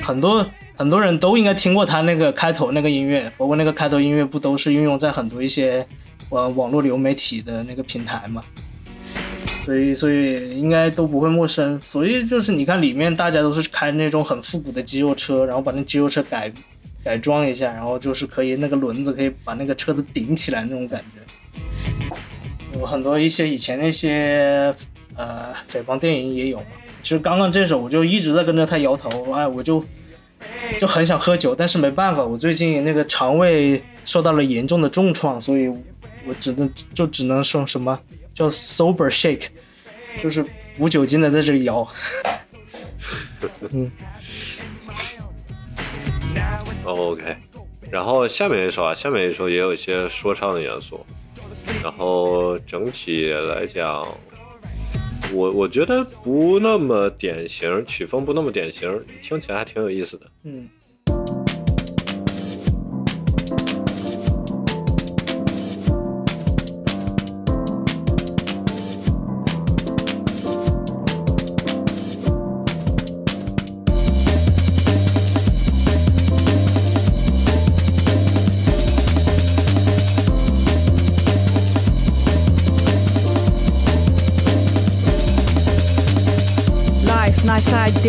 [0.00, 5.86] 很多很多人都应该听过它那个开头那个音乐，包括那个开头音乐不都是运用在很多一些
[6.30, 8.42] 呃网络流媒体的那个平台嘛，
[9.64, 16.50] 所以所以应该都不会陌生，所以就是你看里面大家都是开那种很复古的肌肉车，然后把那肌肉车改
[17.04, 21.21] 改装一下，然后就是可以那个轮子可以把那个车子顶起来那种感觉。
[22.74, 24.74] 有很多一些以前那些
[25.16, 26.64] 呃匪帮电影也有嘛。
[27.02, 29.84] 其实刚刚这首我就一直在跟着他摇头，哎，我就
[30.80, 35.68] 就很想喝酒，但是没办法，我最近那个肠胃受到了严重的重创，所以
[36.26, 37.98] 我只能就只能说什么
[38.32, 39.46] 叫 sober shake，
[40.22, 40.44] 就是
[40.78, 41.86] 无酒精的在这里摇。
[43.72, 43.90] 嗯
[46.84, 47.36] OK，
[47.90, 51.04] 然后下面一首啊，下面一首也有一些说唱的元素，
[51.82, 54.06] 然后整体来讲，
[55.32, 60.26] 我我觉得不那么典型，曲风不那么典型，听起来还挺有意思的。
[60.44, 60.68] 嗯。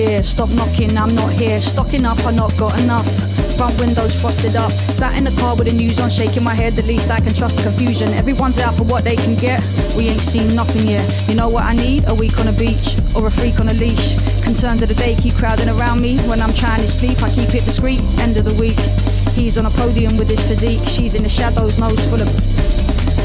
[0.03, 1.57] Stop knocking, I'm not here.
[1.57, 3.07] Stocking up, I not got enough.
[3.57, 4.71] Front windows frosted up.
[4.71, 6.73] Sat in the car with the news on, shaking my head.
[6.73, 8.09] The least I can trust the confusion.
[8.13, 9.61] Everyone's out for what they can get.
[9.95, 11.05] We ain't seen nothing yet.
[11.29, 12.03] You know what I need?
[12.07, 14.15] A week on a beach or a freak on a leash.
[14.43, 16.17] Concerns of the day keep crowding around me.
[16.27, 18.01] When I'm trying to sleep, I keep it discreet.
[18.19, 18.79] End of the week.
[19.31, 20.87] He's on a podium with his physique.
[20.87, 22.27] She's in the shadows, nose full of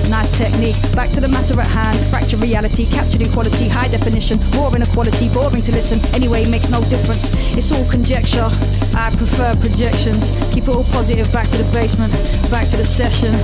[0.09, 0.77] Nice technique.
[0.97, 1.99] Back to the matter at hand.
[2.09, 4.41] Fracture reality, captured equality, high definition.
[4.57, 6.01] Raw inequality, boring to listen.
[6.15, 7.29] Anyway, makes no difference.
[7.57, 8.49] It's all conjecture.
[8.97, 10.33] I prefer projections.
[10.55, 11.31] Keep it all positive.
[11.33, 12.13] Back to the basement.
[12.51, 13.35] Back to the session.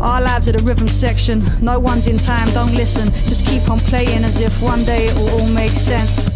[0.00, 1.42] Our lives are the rhythm section.
[1.60, 2.48] No one's in time.
[2.54, 3.06] Don't listen.
[3.26, 6.31] Just keep on playing as if one day it will all make sense.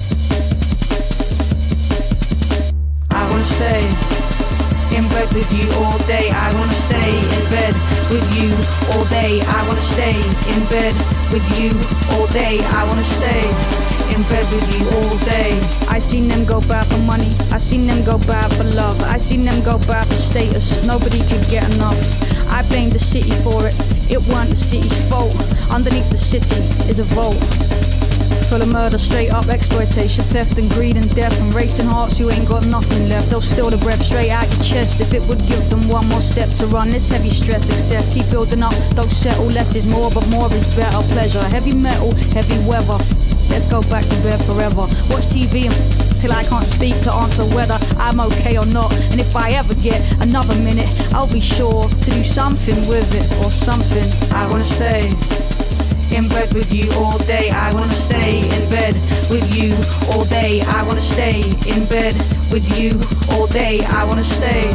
[5.36, 6.30] With you all day.
[6.32, 7.74] I wanna stay in bed
[8.08, 8.48] with you
[8.92, 9.42] all day.
[9.44, 10.16] I wanna stay
[10.48, 10.94] in bed
[11.28, 11.68] with you
[12.16, 12.64] all day.
[12.72, 13.44] I wanna stay
[14.16, 15.52] in bed with you all day.
[15.92, 17.28] I seen them go bad for money.
[17.52, 18.98] I seen them go bad for love.
[19.02, 20.82] I seen them go bad for status.
[20.86, 22.00] Nobody could get enough.
[22.50, 23.76] I blame the city for it.
[24.10, 25.36] It weren't the city's fault.
[25.70, 26.56] Underneath the city
[26.88, 27.85] is a vault.
[28.50, 32.20] Full of murder, straight up exploitation, theft and greed and death and racing hearts.
[32.20, 33.30] You ain't got nothing left.
[33.30, 36.20] They'll steal the breath straight out your chest if it would give them one more
[36.20, 36.90] step to run.
[36.90, 38.74] This heavy stress, excess, keep building up.
[38.94, 39.46] Don't settle.
[39.46, 41.02] Less is more, but more is better.
[41.12, 42.98] Pleasure, heavy metal, heavy weather.
[43.50, 44.86] Let's go back to bed forever.
[45.10, 48.92] Watch TV and till I can't speak to answer whether I'm okay or not.
[49.10, 53.26] And if I ever get another minute, I'll be sure to do something with it
[53.44, 54.06] or something.
[54.32, 55.10] I wanna stay
[56.12, 57.50] in bed with you all day.
[57.50, 58.94] I wanna stay in bed
[59.30, 59.74] with you
[60.12, 60.62] all day.
[60.62, 62.14] I wanna stay in bed
[62.52, 62.92] with you
[63.34, 63.84] all day.
[63.84, 64.68] I wanna stay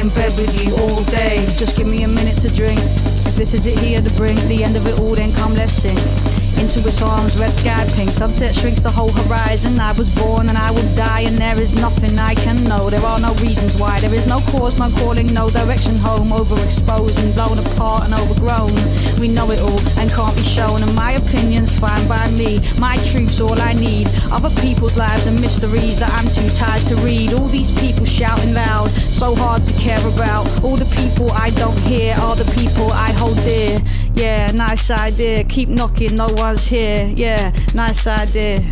[0.00, 1.44] in bed with you all day.
[1.56, 2.80] Just give me a minute to drink.
[3.28, 5.74] If this is it here to bring the end of it all, then come let's
[5.74, 6.31] sing.
[6.62, 8.10] Into its arms, red sky pink.
[8.10, 9.80] Sunset shrinks the whole horizon.
[9.80, 12.88] I was born and I will die, and there is nothing I can know.
[12.88, 13.98] There are no reasons why.
[13.98, 16.28] There is no cause, no calling, no direction home.
[16.28, 18.70] Overexposed and blown apart and overgrown.
[19.18, 20.84] We know it all and can't be shown.
[20.84, 22.60] And my opinion's fine by me.
[22.78, 24.06] My truth's all I need.
[24.30, 27.34] Other people's lives and mysteries that I'm too tired to read.
[27.34, 30.46] All these people shouting loud, so hard to care about.
[30.62, 33.80] All the people I don't hear are the people I hold dear.
[34.14, 35.42] Yeah, nice idea.
[35.44, 37.12] Keep knocking, no one's here.
[37.16, 38.62] Yeah, nice idea.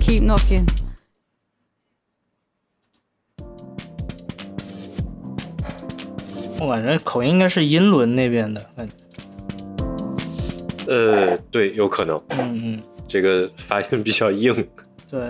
[0.00, 0.66] Keep knocking.
[6.60, 8.94] 我感觉口音应该是英伦那边的，感觉
[10.86, 14.54] 呃，对，有可能嗯嗯，这个发音比较硬。
[15.10, 15.20] 对，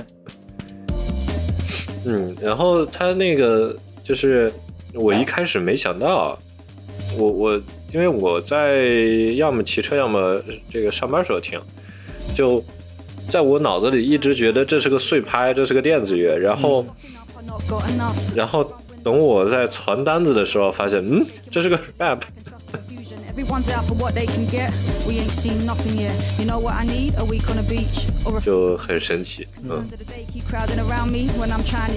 [2.04, 4.52] 嗯，然后他那个就是
[4.92, 6.38] 我一开始没想到，
[7.16, 7.62] 我我
[7.92, 8.84] 因为我在
[9.36, 10.40] 要么骑车要么
[10.70, 11.60] 这个上班时候听，
[12.34, 12.62] 就
[13.28, 16.84] 在我脑子里一直觉得这是个碎拍，这是个电子乐，然后.
[18.34, 18.64] 然后
[19.04, 22.41] 等我在传单子的时候发现，嗯，这是个 rap，Confusion.
[23.32, 24.70] Everyone's out for what they can get.
[25.08, 26.12] We ain't seen nothing yet.
[26.38, 27.14] You know what I need?
[27.16, 29.46] A week on a beach or a 就很神奇，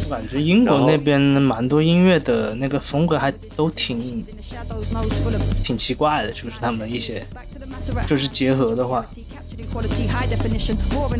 [0.09, 4.23] 感觉英国那边蛮多音乐的那个风格还都挺
[5.61, 7.25] 挺奇怪的，就是他们一些
[8.07, 9.05] 就是结合的话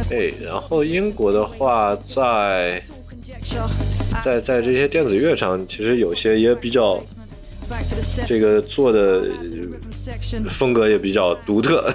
[0.08, 2.82] 对，然后英国的话在.
[4.24, 7.04] 在在这些电子乐上，其实有些也比较
[8.28, 9.26] 这个做的
[10.50, 11.94] 风格也比较独特。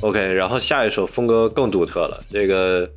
[0.00, 2.88] ok 然后下一首风格更独特了这个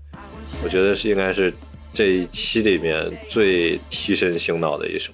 [0.63, 1.53] 我觉得是应该是
[1.93, 5.11] 这一期里面最提神醒脑的一首。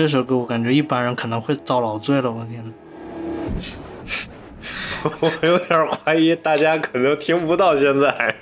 [0.00, 2.72] 这首歌我感觉一般人可能会遭老罪了，我天呐。
[5.20, 8.34] 我有点怀疑大家可能听不到现在。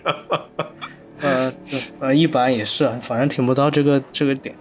[1.21, 4.55] 呃，对，呃，一般也是，反正听不到这个这个点。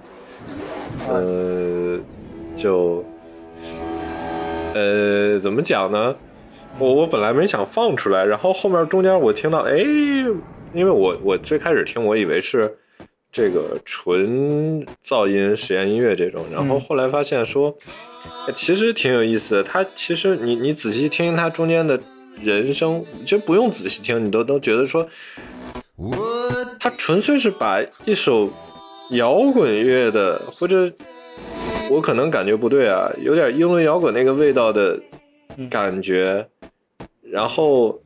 [1.08, 2.00] 呃，
[2.56, 3.06] 就
[4.74, 6.16] 呃，怎么讲呢？
[6.80, 9.78] 我我本来没想放出来，然后后面中间我听到，哎，
[10.74, 12.76] 因为我我最开始听，我以为是
[13.32, 17.76] 这个纯噪音实验音乐这种，然后后来发现说，
[18.48, 19.64] 哎其实挺有意思的。
[19.64, 22.00] 它其实你你仔细听它中间的
[22.42, 25.08] 人声，其实不用仔细听，你都都觉得说，
[26.80, 28.50] 它纯粹是把一首
[29.12, 30.90] 摇滚乐的，或者
[31.90, 35.00] 我可能感觉不对啊，有点英伦摇滚那个味道的
[35.70, 36.48] 感觉，
[37.22, 38.00] 然后，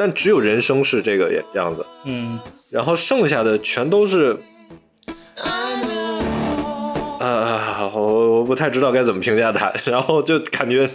[0.00, 2.40] 但只有人生是这个样子，嗯，
[2.72, 4.34] 然后剩下的全都是，
[7.20, 10.88] 啊，我我不太知道该怎么评价它， 然后就感觉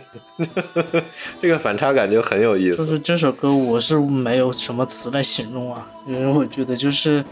[1.39, 2.83] 这个反差感就很有意思。
[2.83, 7.23] 就是这首歌我是没有什么词来形容啊，因为我觉得就是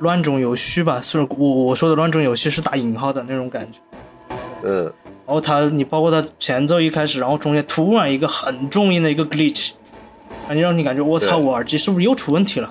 [0.00, 1.00] 乱中有序吧。
[1.00, 3.78] 虽然我我说的乱中有序是打引号的那种感觉。
[4.64, 4.92] 嗯，
[5.24, 9.70] 然后它，你包括它前奏一开始，然后中间突然一个很重音的一个 glitch，
[10.48, 12.70] 感觉让你感觉我操，我耳机是不是又出问题了？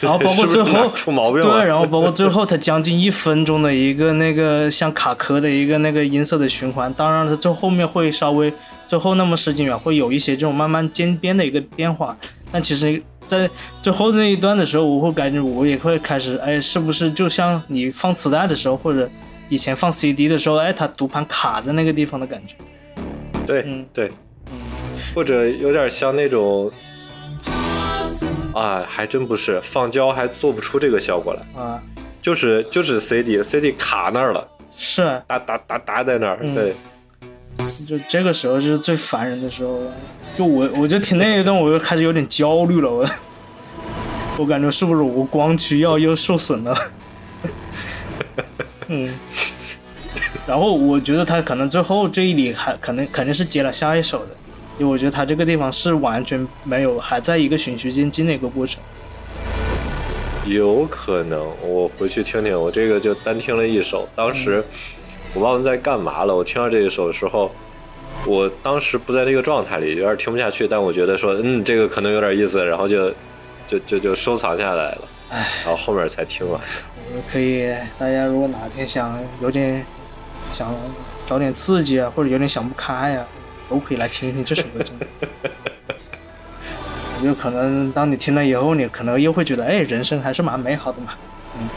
[0.00, 1.60] 然后包括 最后出毛病了？
[1.60, 8.50] 对，然后包括最后它将近一分钟的一个那个像卡壳的一个那个音色的循环，当然它最后面会稍微
[8.86, 12.16] 最后那么十几秒会有一些这种慢慢渐变的一个变化，
[12.50, 13.50] 但其实，在
[13.82, 19.06] 最后那一段的时候，我会感觉我也会开始，哎，是不是就像你放磁带的时候，或者
[19.50, 22.54] 以前放 CD 的时候，哎，它读盘卡在那个地方的感觉。
[23.44, 23.84] 对、嗯。
[23.92, 24.10] 对，
[25.14, 26.70] 或者有点像那种，
[28.54, 31.82] 啊，还真不是，放胶还做不出这个效果来，啊，
[32.22, 36.76] 就是就是 CD CD 卡那儿了，是啊，哒哒哒哒在那儿，嗯对，
[37.86, 39.92] 就这个时候就是最烦人的时候了。
[40.36, 42.90] 就我我就听那一段，我就开始有点焦虑了。
[42.90, 43.08] 我
[44.38, 46.76] 我感觉是不是我光驱要又受损了？
[48.88, 49.14] 嗯。
[50.46, 54.32] 然后我觉得他可能最后这一里还可能肯定是接了下一首的，
[54.78, 58.82] 因为我觉得他这个地方是完全没有还在一个循序渐进的一个过程。
[60.46, 62.60] 有可能，我回去听听。
[62.60, 64.62] 我这个就单听了一首，当时
[65.34, 66.36] 我忘了在干嘛了。
[66.36, 67.50] 我听到这一首的时候，
[68.26, 70.68] 我当时不在那个状态里，有点听不下去。
[70.68, 73.10] 但我觉得说，嗯，这个可能有点意思，然后就
[73.66, 75.08] 就就就收藏下来了。
[75.64, 76.60] 然后后面才听完。
[77.32, 77.68] 可以，
[77.98, 79.84] 大家如果哪天想有点
[80.52, 80.72] 想
[81.24, 83.26] 找点刺激啊，或者有点想不开呀、
[83.68, 84.82] 都可以来听一听这首歌。
[84.82, 85.06] 真的，
[87.16, 91.14] 我觉得可能当你听了以后，你可能又会觉得，哎，人生还是蛮美好的嘛。
[91.58, 91.68] 嗯。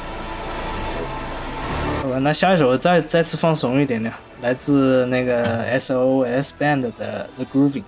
[2.01, 7.83] 好吧，那下一首再再次放松一点点，来自那个 SOS Band 的 The Grooving。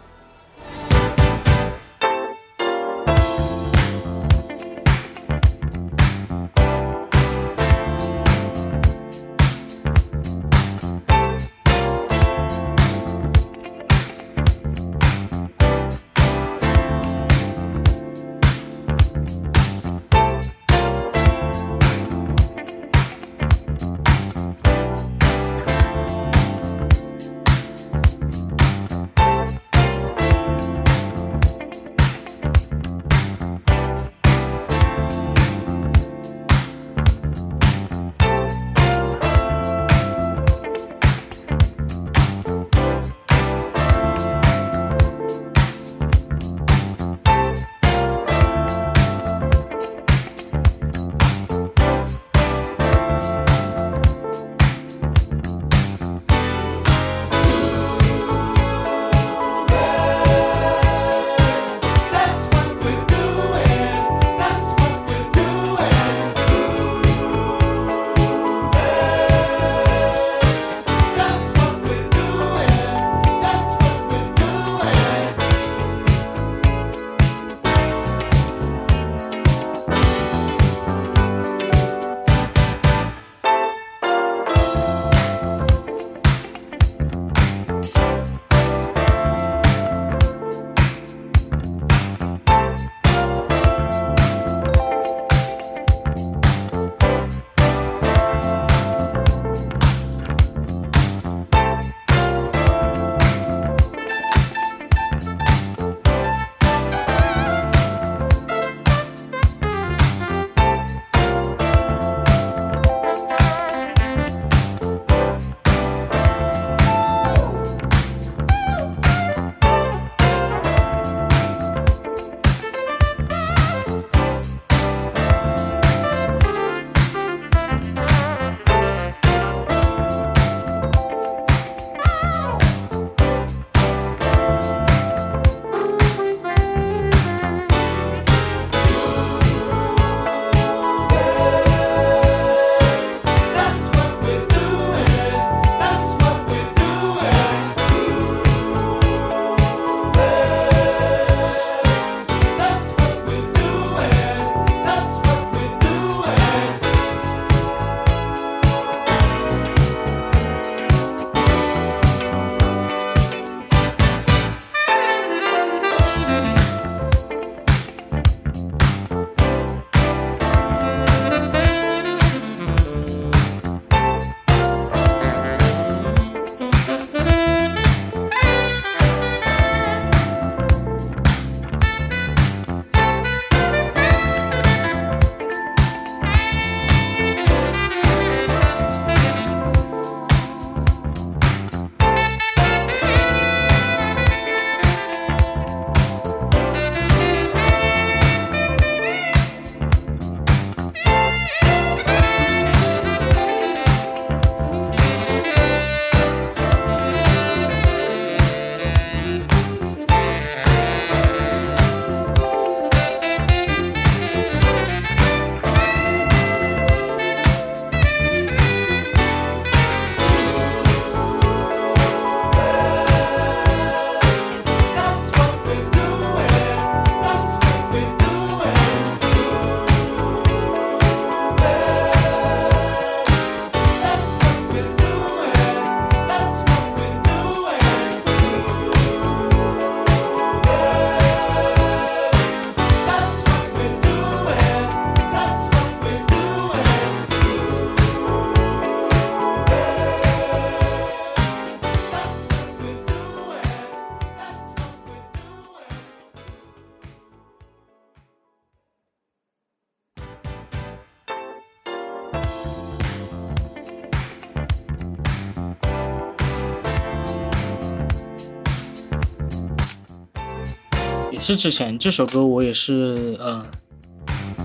[271.56, 273.66] 之前这首歌，我也是呃，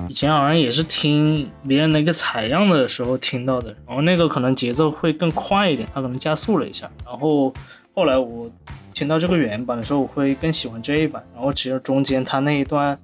[0.09, 7.53] 以前好像也是听别人的一个采样的时候听到的，然后那个可能节奏会更快一点，它可能加速了一下，然后
[7.95, 8.51] 后来我
[8.93, 12.99] 听到这个原版的时候，我会更喜欢这一版，然后其实中间它那一段，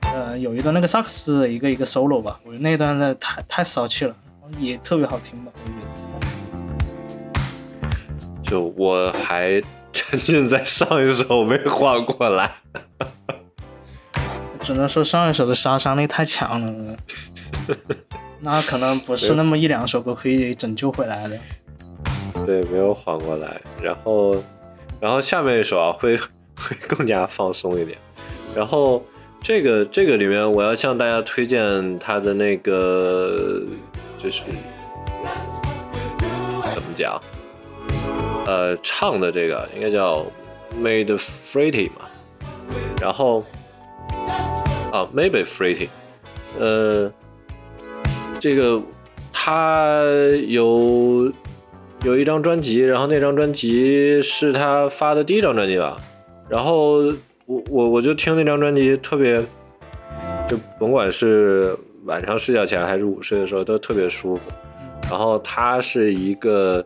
[0.00, 4.14] 呃，有一段那个萨克斯的一个一个 solo 吧，我觉得那段的太太骚气了，
[4.58, 6.10] 也特别好听吧，我觉得。
[8.42, 9.62] 就我还
[10.10, 12.50] 沉 浸在上一首没缓过来。
[14.60, 16.96] 只能说上一首的杀伤力太强了，
[18.40, 21.38] 那可能不是那么一两首歌可以拯救回来的。
[22.44, 23.60] 对，没有缓过来。
[23.80, 24.34] 然后，
[25.00, 27.96] 然后下面一首啊，会会更加放松一点。
[28.54, 29.02] 然后
[29.40, 33.62] 这个这个里面，我要向大家推荐他的那个，
[34.18, 34.42] 就是
[36.74, 37.20] 怎么讲？
[38.46, 40.26] 呃，唱的这个应该叫
[40.80, 42.06] Made Fritty 嘛。
[43.00, 43.44] 然后
[44.92, 45.88] 啊，Maybe Fritty，
[46.58, 47.10] 呃，
[48.38, 48.82] 这个
[49.32, 50.02] 他
[50.48, 51.32] 有
[52.02, 55.98] 有一张专辑，然后那张专辑是他发的第一张专辑吧。
[56.48, 56.98] 然后
[57.46, 59.40] 我我我就听那张专辑特别，
[60.48, 64.50] 就甭管是晚上睡觉前还是午睡的时候都特别舒服。
[65.08, 66.84] 然后他是一个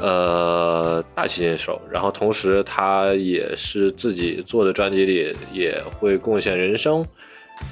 [0.00, 7.06] 呃大提琴手，然后同时他也是自己做的专辑里也会贡献人声，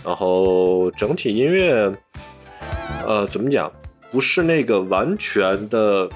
[0.05, 1.93] 然后整体音乐
[3.07, 3.73] 呃怎么讲，
[4.13, 6.09] 不是那个完全的。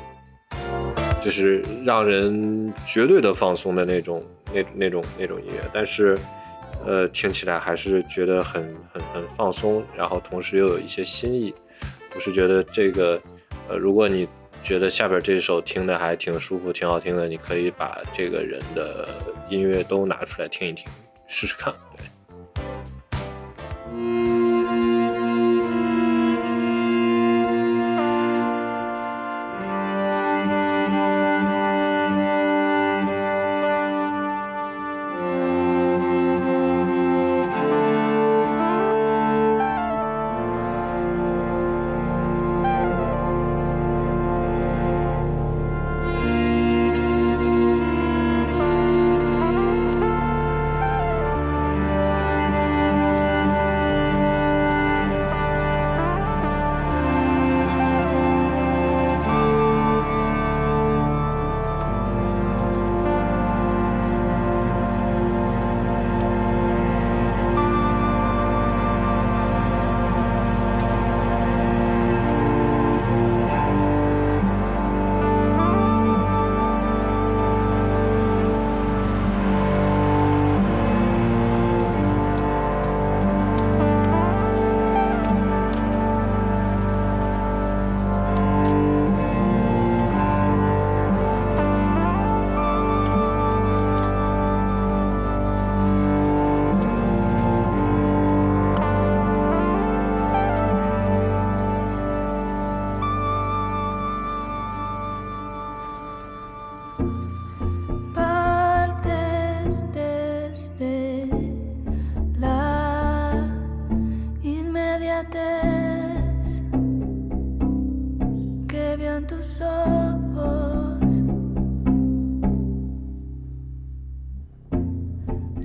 [1.25, 4.21] 就是让人绝对的放松的那种、
[4.53, 6.19] 那那种、那种音乐，但是，
[6.85, 8.61] 呃，听起来还是觉得很、
[8.93, 11.55] 很、很放松，然后同时又有一些新意。
[12.17, 13.21] 我是觉得这个，
[13.69, 14.27] 呃，如果你
[14.63, 19.09] 觉得下边这首听的还挺舒服、挺好听的，你可以把这个人的
[19.49, 20.87] 音乐都拿出来听一听，
[21.27, 21.75] 试试看。
[21.97, 22.07] 对。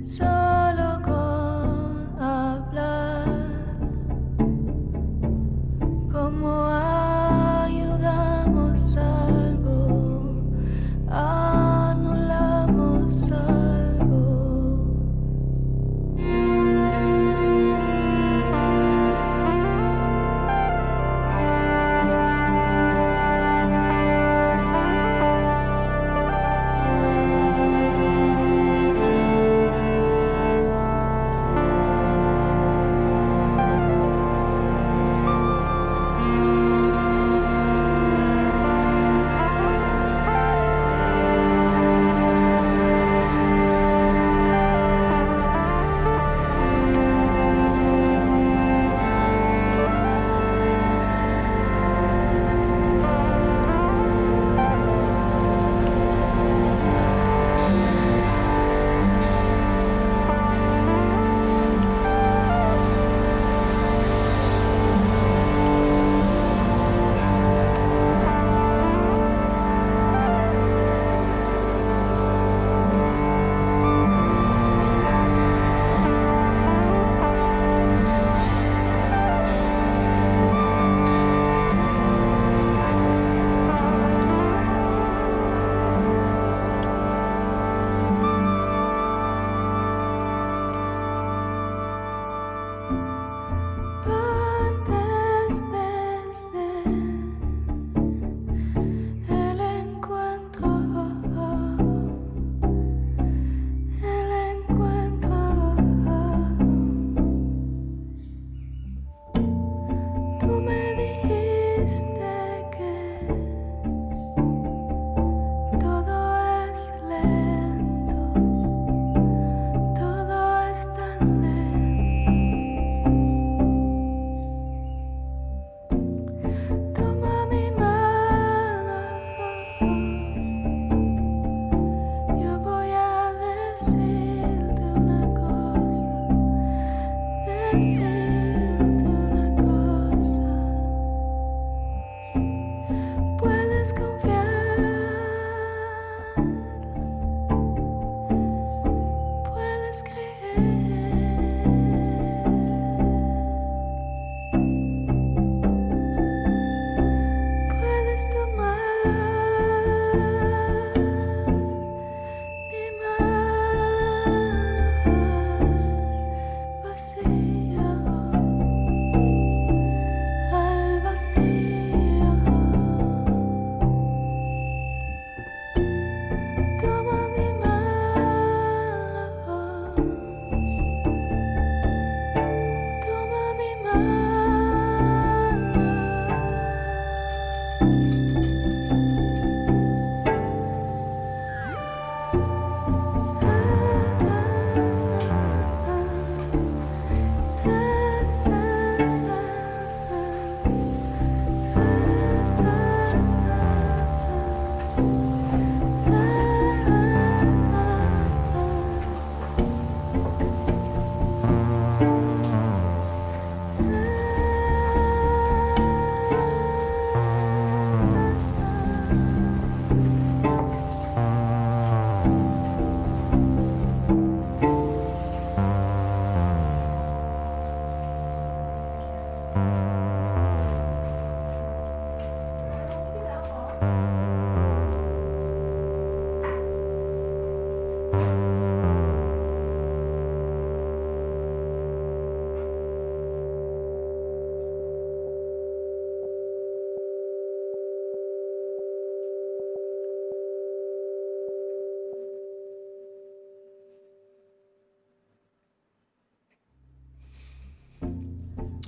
[0.08, 0.37] So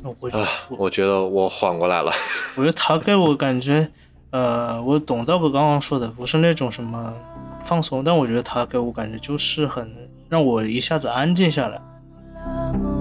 [0.02, 2.10] 我啊，我觉得我缓过来了。
[2.56, 3.89] 我觉得他给我感觉，
[4.31, 7.12] 呃，我懂道哥刚刚说的，不是那种什么
[7.64, 9.90] 放松，但我觉得他给我感觉就是很
[10.28, 11.81] 让我一下子安静下来。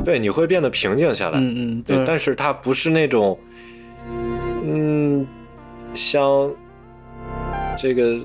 [0.03, 1.37] 对，你会变得平静下来。
[1.37, 3.37] 嗯嗯，对，但是他不是那种，
[4.65, 5.25] 嗯，
[5.93, 6.49] 像
[7.77, 8.19] 这个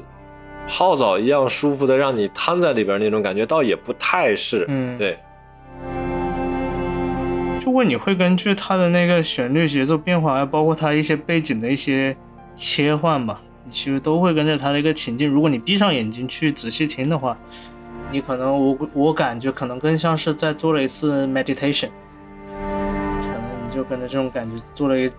[0.66, 4.64] 泡澡一样舒服的让你瘫在里边那种感觉，倒也不太是。
[4.68, 5.18] 嗯对，
[7.64, 12.14] 就问你会根据它的那个旋律节奏变化，还包括它一些背景的一些
[12.54, 15.30] 切换吧，你其实都会跟着它的一个情境。
[15.30, 17.38] 如果你闭上眼睛去仔细听的话，
[18.10, 21.88] 你可能我我感觉可能更像是在做了一次 meditation，
[22.50, 25.10] 可能你就跟着这种感觉做了一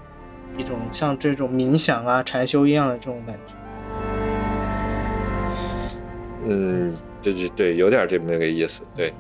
[0.56, 3.56] 一种像这种冥想啊、禅修一样的这种感觉。
[6.48, 8.84] 嗯，就是对，有点这么个意思。
[8.96, 9.12] 对，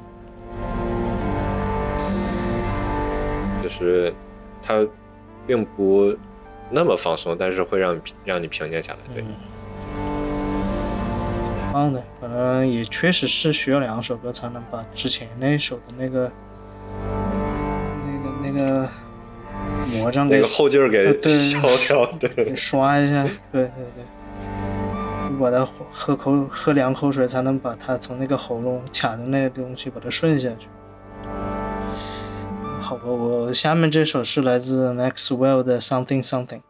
[3.79, 4.13] 就是
[4.63, 4.85] 它
[5.45, 6.15] 并不
[6.69, 8.99] 那么放松，但是会让你让你平静下来。
[9.13, 9.23] 对。
[11.73, 16.31] 棒的，可能也确实是需要两首歌才能把之前那首的那个、
[18.41, 18.89] 那个、那个
[19.97, 24.05] 魔障给那个后劲儿给消掉，对给刷一下，对对对，
[25.37, 30.67] 把它喝口喝两口水，才能把它从那个喉咙卡的那个东西把它顺下去。
[32.85, 36.61] 好吧，我下面这首是来自 Maxwell 的 Something Something。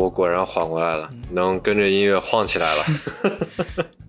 [0.00, 2.82] 我果然缓过来了，能跟着音乐晃起来了。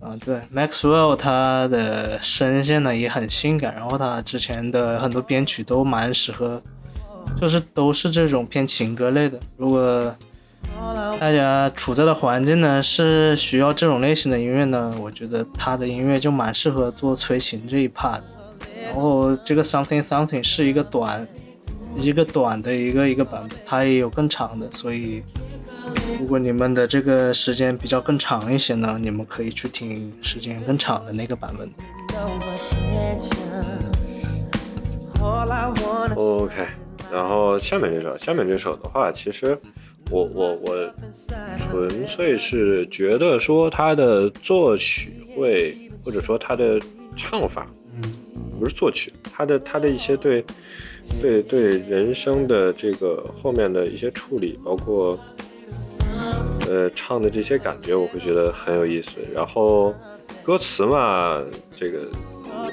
[0.00, 6.62] 啊，对，Maxwell 他的声线呢也很性感，然后他之前的很多编曲都蛮适合，
[7.38, 9.38] 就是都是这种偏情歌类的。
[9.58, 10.14] 如果
[11.20, 18.22] 大家处在的环境呢是需要这种类型的音乐呢，我觉得他的音乐就蛮适合做催情这一 part。
[18.86, 21.28] 然后这个 Something Something 是一个短，
[21.98, 25.22] 一个短的一个一个版本，它也有更长的，所以
[26.18, 31.68] 如果你们的这个时间比较更长一些呢，你们可以去听时间更长的那个版本。
[36.14, 36.66] OK，
[37.12, 39.58] 然后下面这首，下面这首的话，其实
[40.10, 40.94] 我我我
[41.58, 46.80] 纯粹是觉得说他的作曲会，或者说他的
[47.16, 47.66] 唱法，
[48.58, 50.44] 不是作曲，他的他的一些对
[51.20, 55.18] 对对人声的这个后面的一些处理，包括
[56.68, 59.18] 呃唱的这些感觉，我会觉得很有意思。
[59.34, 59.94] 然后
[60.42, 61.42] 歌词嘛，
[61.74, 62.08] 这个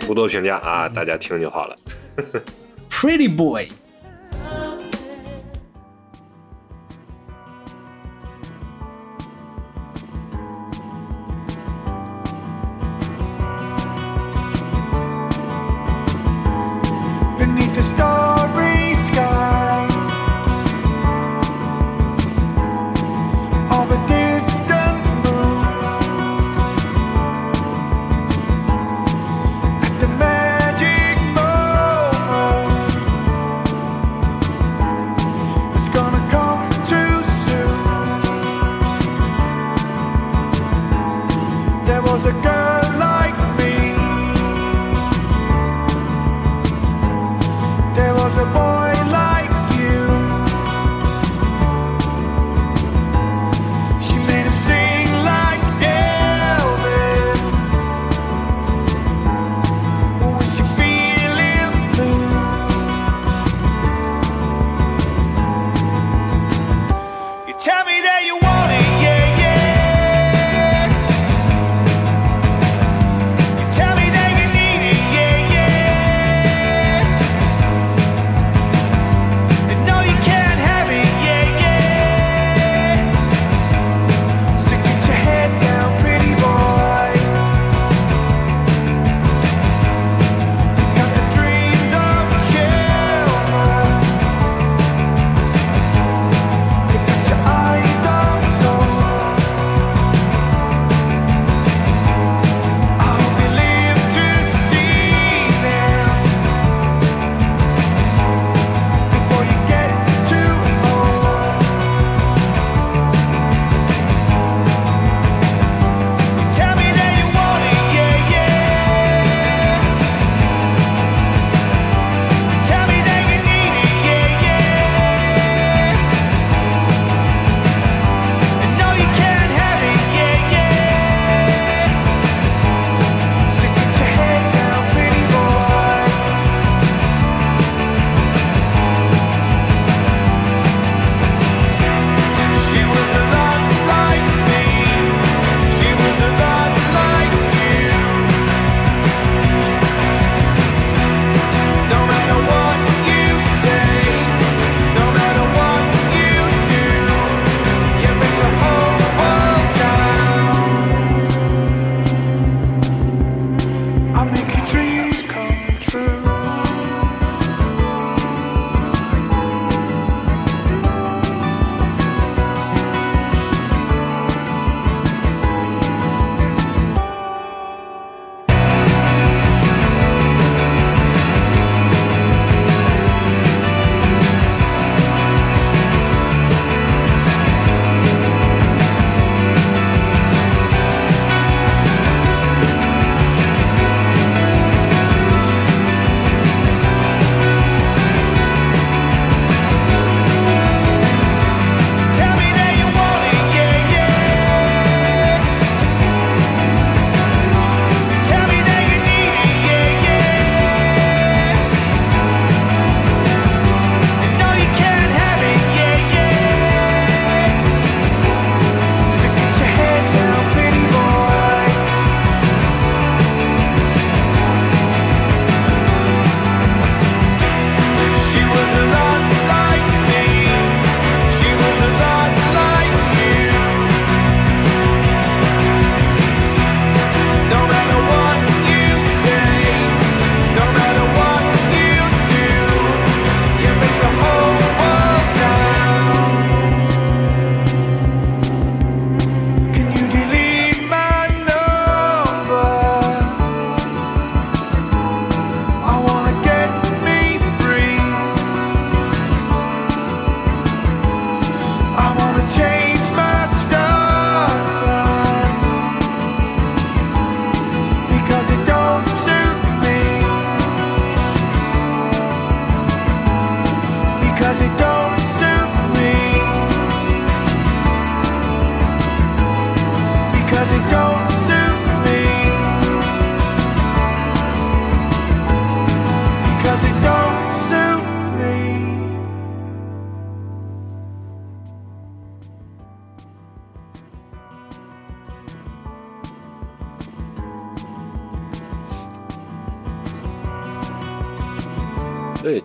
[0.08, 1.76] 不多评价啊，大家听就好了。
[2.90, 3.70] Pretty Boy。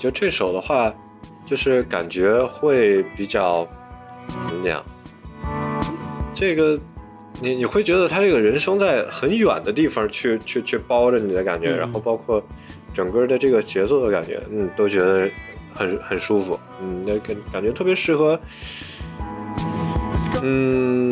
[0.05, 0.93] 就这首的话，
[1.47, 3.67] 就是感觉会比较
[4.47, 4.85] 怎么讲？
[6.35, 6.79] 这个
[7.41, 12.45] 你你会觉得他这个人生在很远的地方去去去包着你的感觉，嗯然后包括
[12.93, 15.27] 整个的这个节奏的感觉，嗯，都觉得
[15.73, 18.39] 很很舒服，嗯，那感感觉特别适合，
[20.43, 21.04] 嗯，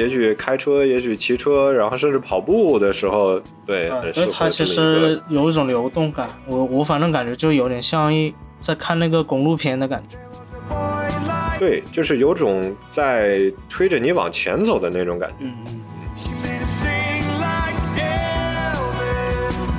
[0.00, 10.16] 也许开车，也许骑车，然后甚至跑步的时候，对，因为它其实有一种流动感，我我反正感觉就有点像一在看那个公路片的感觉。
[11.58, 15.36] 对，就是有种在推着你往前走的那种感觉。
[15.40, 15.80] 嗯嗯。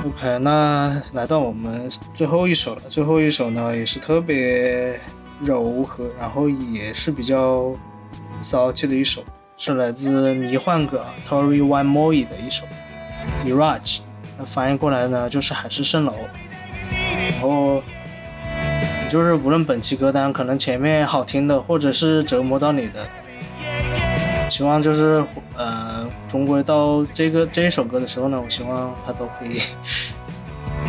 [0.06, 2.82] OK，那来到我们最后一首了。
[2.88, 5.00] 最后一首呢，也是特别
[5.40, 7.74] 柔和，然后也是比较
[8.40, 9.24] 骚气的一首，
[9.64, 12.64] 是来自迷幻歌 Tori One Moi 的一首
[13.46, 13.98] 《Mirage》。
[14.36, 16.12] 那翻译过来呢，就是海市蜃楼。
[17.30, 17.80] 然后
[19.08, 23.06] 就是无论本期歌单，可能前面好听的，或者是折磨到你的，
[24.50, 25.24] 希望就是
[25.56, 29.60] 呃，终归到这个这一首歌的时候呢，我希望它都可以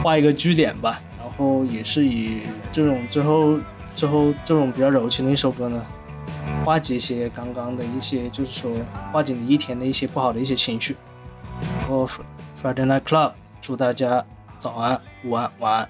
[0.01, 0.99] 画一个句点吧。
[1.19, 2.41] 然后也是以
[2.71, 3.59] 这种最后
[3.95, 5.79] 最后这种比较柔情的一首歌呢，
[6.63, 8.71] 化解一些刚刚的一些，就是说
[9.11, 10.95] 化解你一天的一些不好的一些情绪。
[11.81, 14.25] 然后 Friday Night Club，祝大家
[14.57, 15.89] 早安、午安、晚安。